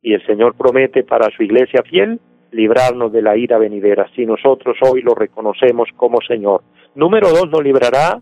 y 0.00 0.14
el 0.14 0.24
Señor 0.26 0.54
promete 0.56 1.02
para 1.02 1.30
su 1.30 1.42
iglesia 1.42 1.82
fiel 1.82 2.20
librarnos 2.56 3.12
de 3.12 3.22
la 3.22 3.36
ira 3.36 3.58
venidera, 3.58 4.08
si 4.16 4.24
nosotros 4.24 4.76
hoy 4.80 5.02
lo 5.02 5.14
reconocemos 5.14 5.88
como 5.96 6.20
Señor. 6.26 6.62
Número 6.94 7.28
dos, 7.28 7.48
nos 7.50 7.62
librará 7.62 8.20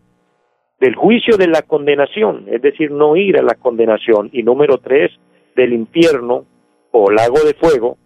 del 0.81 0.97
juicio 0.97 1.37
de 1.37 1.47
la 1.47 1.63
condenación, 1.63 2.47
es 2.49 2.61
decir, 2.61 2.91
no 2.91 3.17
ir 3.17 3.39
a 3.39 3.43
la 3.43 3.55
condenación. 3.55 4.29
Y 4.33 4.43
número 4.43 4.79
tres, 4.79 5.13
del 5.55 5.73
infierno 5.73 6.45
o 6.91 7.11
lago 7.11 7.39
de 7.45 7.55
fuego, 7.55 7.97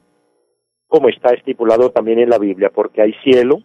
como 0.86 1.08
está 1.08 1.34
estipulado 1.34 1.90
también 1.90 2.18
en 2.18 2.30
la 2.30 2.38
Biblia, 2.38 2.70
porque 2.74 3.02
hay 3.02 3.14
cielo 3.24 3.60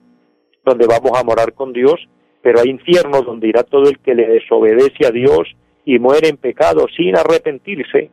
donde 0.65 0.87
vamos 0.87 1.11
a 1.19 1.23
morar 1.23 1.53
con 1.53 1.73
Dios, 1.73 1.95
pero 2.41 2.59
hay 2.61 2.69
infierno 2.69 3.21
donde 3.21 3.49
irá 3.49 3.63
todo 3.63 3.89
el 3.89 3.99
que 3.99 4.15
le 4.15 4.27
desobedece 4.27 5.05
a 5.05 5.11
Dios 5.11 5.53
y 5.85 5.99
muere 5.99 6.29
en 6.29 6.37
pecado 6.37 6.85
sin 6.95 7.17
arrepentirse, 7.17 8.09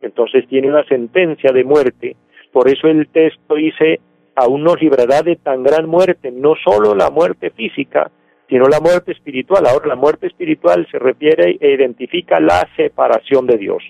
entonces 0.00 0.46
tiene 0.48 0.68
una 0.68 0.84
sentencia 0.84 1.50
de 1.52 1.64
muerte 1.64 2.16
por 2.52 2.68
eso 2.68 2.88
el 2.88 3.08
texto 3.08 3.54
dice, 3.54 4.00
aún 4.34 4.62
nos 4.62 4.80
librará 4.80 5.22
de 5.22 5.36
tan 5.36 5.62
gran 5.62 5.86
muerte, 5.86 6.30
no 6.30 6.54
solo 6.64 6.94
la 6.94 7.10
muerte 7.10 7.50
física, 7.50 8.10
sino 8.48 8.64
la 8.66 8.80
muerte 8.80 9.12
espiritual. 9.12 9.66
Ahora 9.66 9.88
la 9.88 9.96
muerte 9.96 10.26
espiritual 10.26 10.86
se 10.90 10.98
refiere 10.98 11.58
e 11.60 11.74
identifica 11.74 12.40
la 12.40 12.66
separación 12.76 13.46
de 13.46 13.58
Dios. 13.58 13.82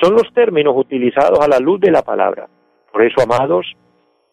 Son 0.00 0.12
los 0.12 0.32
términos 0.34 0.74
utilizados 0.76 1.40
a 1.40 1.48
la 1.48 1.58
luz 1.58 1.80
de 1.80 1.90
la 1.90 2.02
palabra. 2.02 2.48
Por 2.92 3.02
eso, 3.02 3.22
amados, 3.22 3.66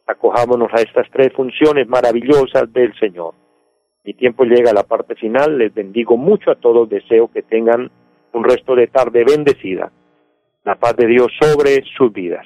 acojámonos 0.06 0.70
a 0.74 0.82
estas 0.82 1.10
tres 1.12 1.32
funciones 1.34 1.88
maravillosas 1.88 2.72
del 2.74 2.94
Señor. 3.00 3.34
Mi 4.04 4.14
tiempo 4.14 4.44
llega 4.44 4.72
a 4.72 4.74
la 4.74 4.84
parte 4.84 5.16
final, 5.16 5.58
les 5.58 5.74
bendigo 5.74 6.18
mucho 6.18 6.52
a 6.52 6.56
todos, 6.56 6.90
deseo 6.90 7.32
que 7.32 7.42
tengan 7.42 7.90
un 8.34 8.44
resto 8.44 8.76
de 8.76 8.88
tarde 8.88 9.24
bendecida. 9.24 9.92
La 10.66 10.76
paz 10.76 10.96
de 10.98 11.08
Dios 11.08 11.28
sobre 11.40 11.84
sus 11.98 12.12
vidas. 12.12 12.46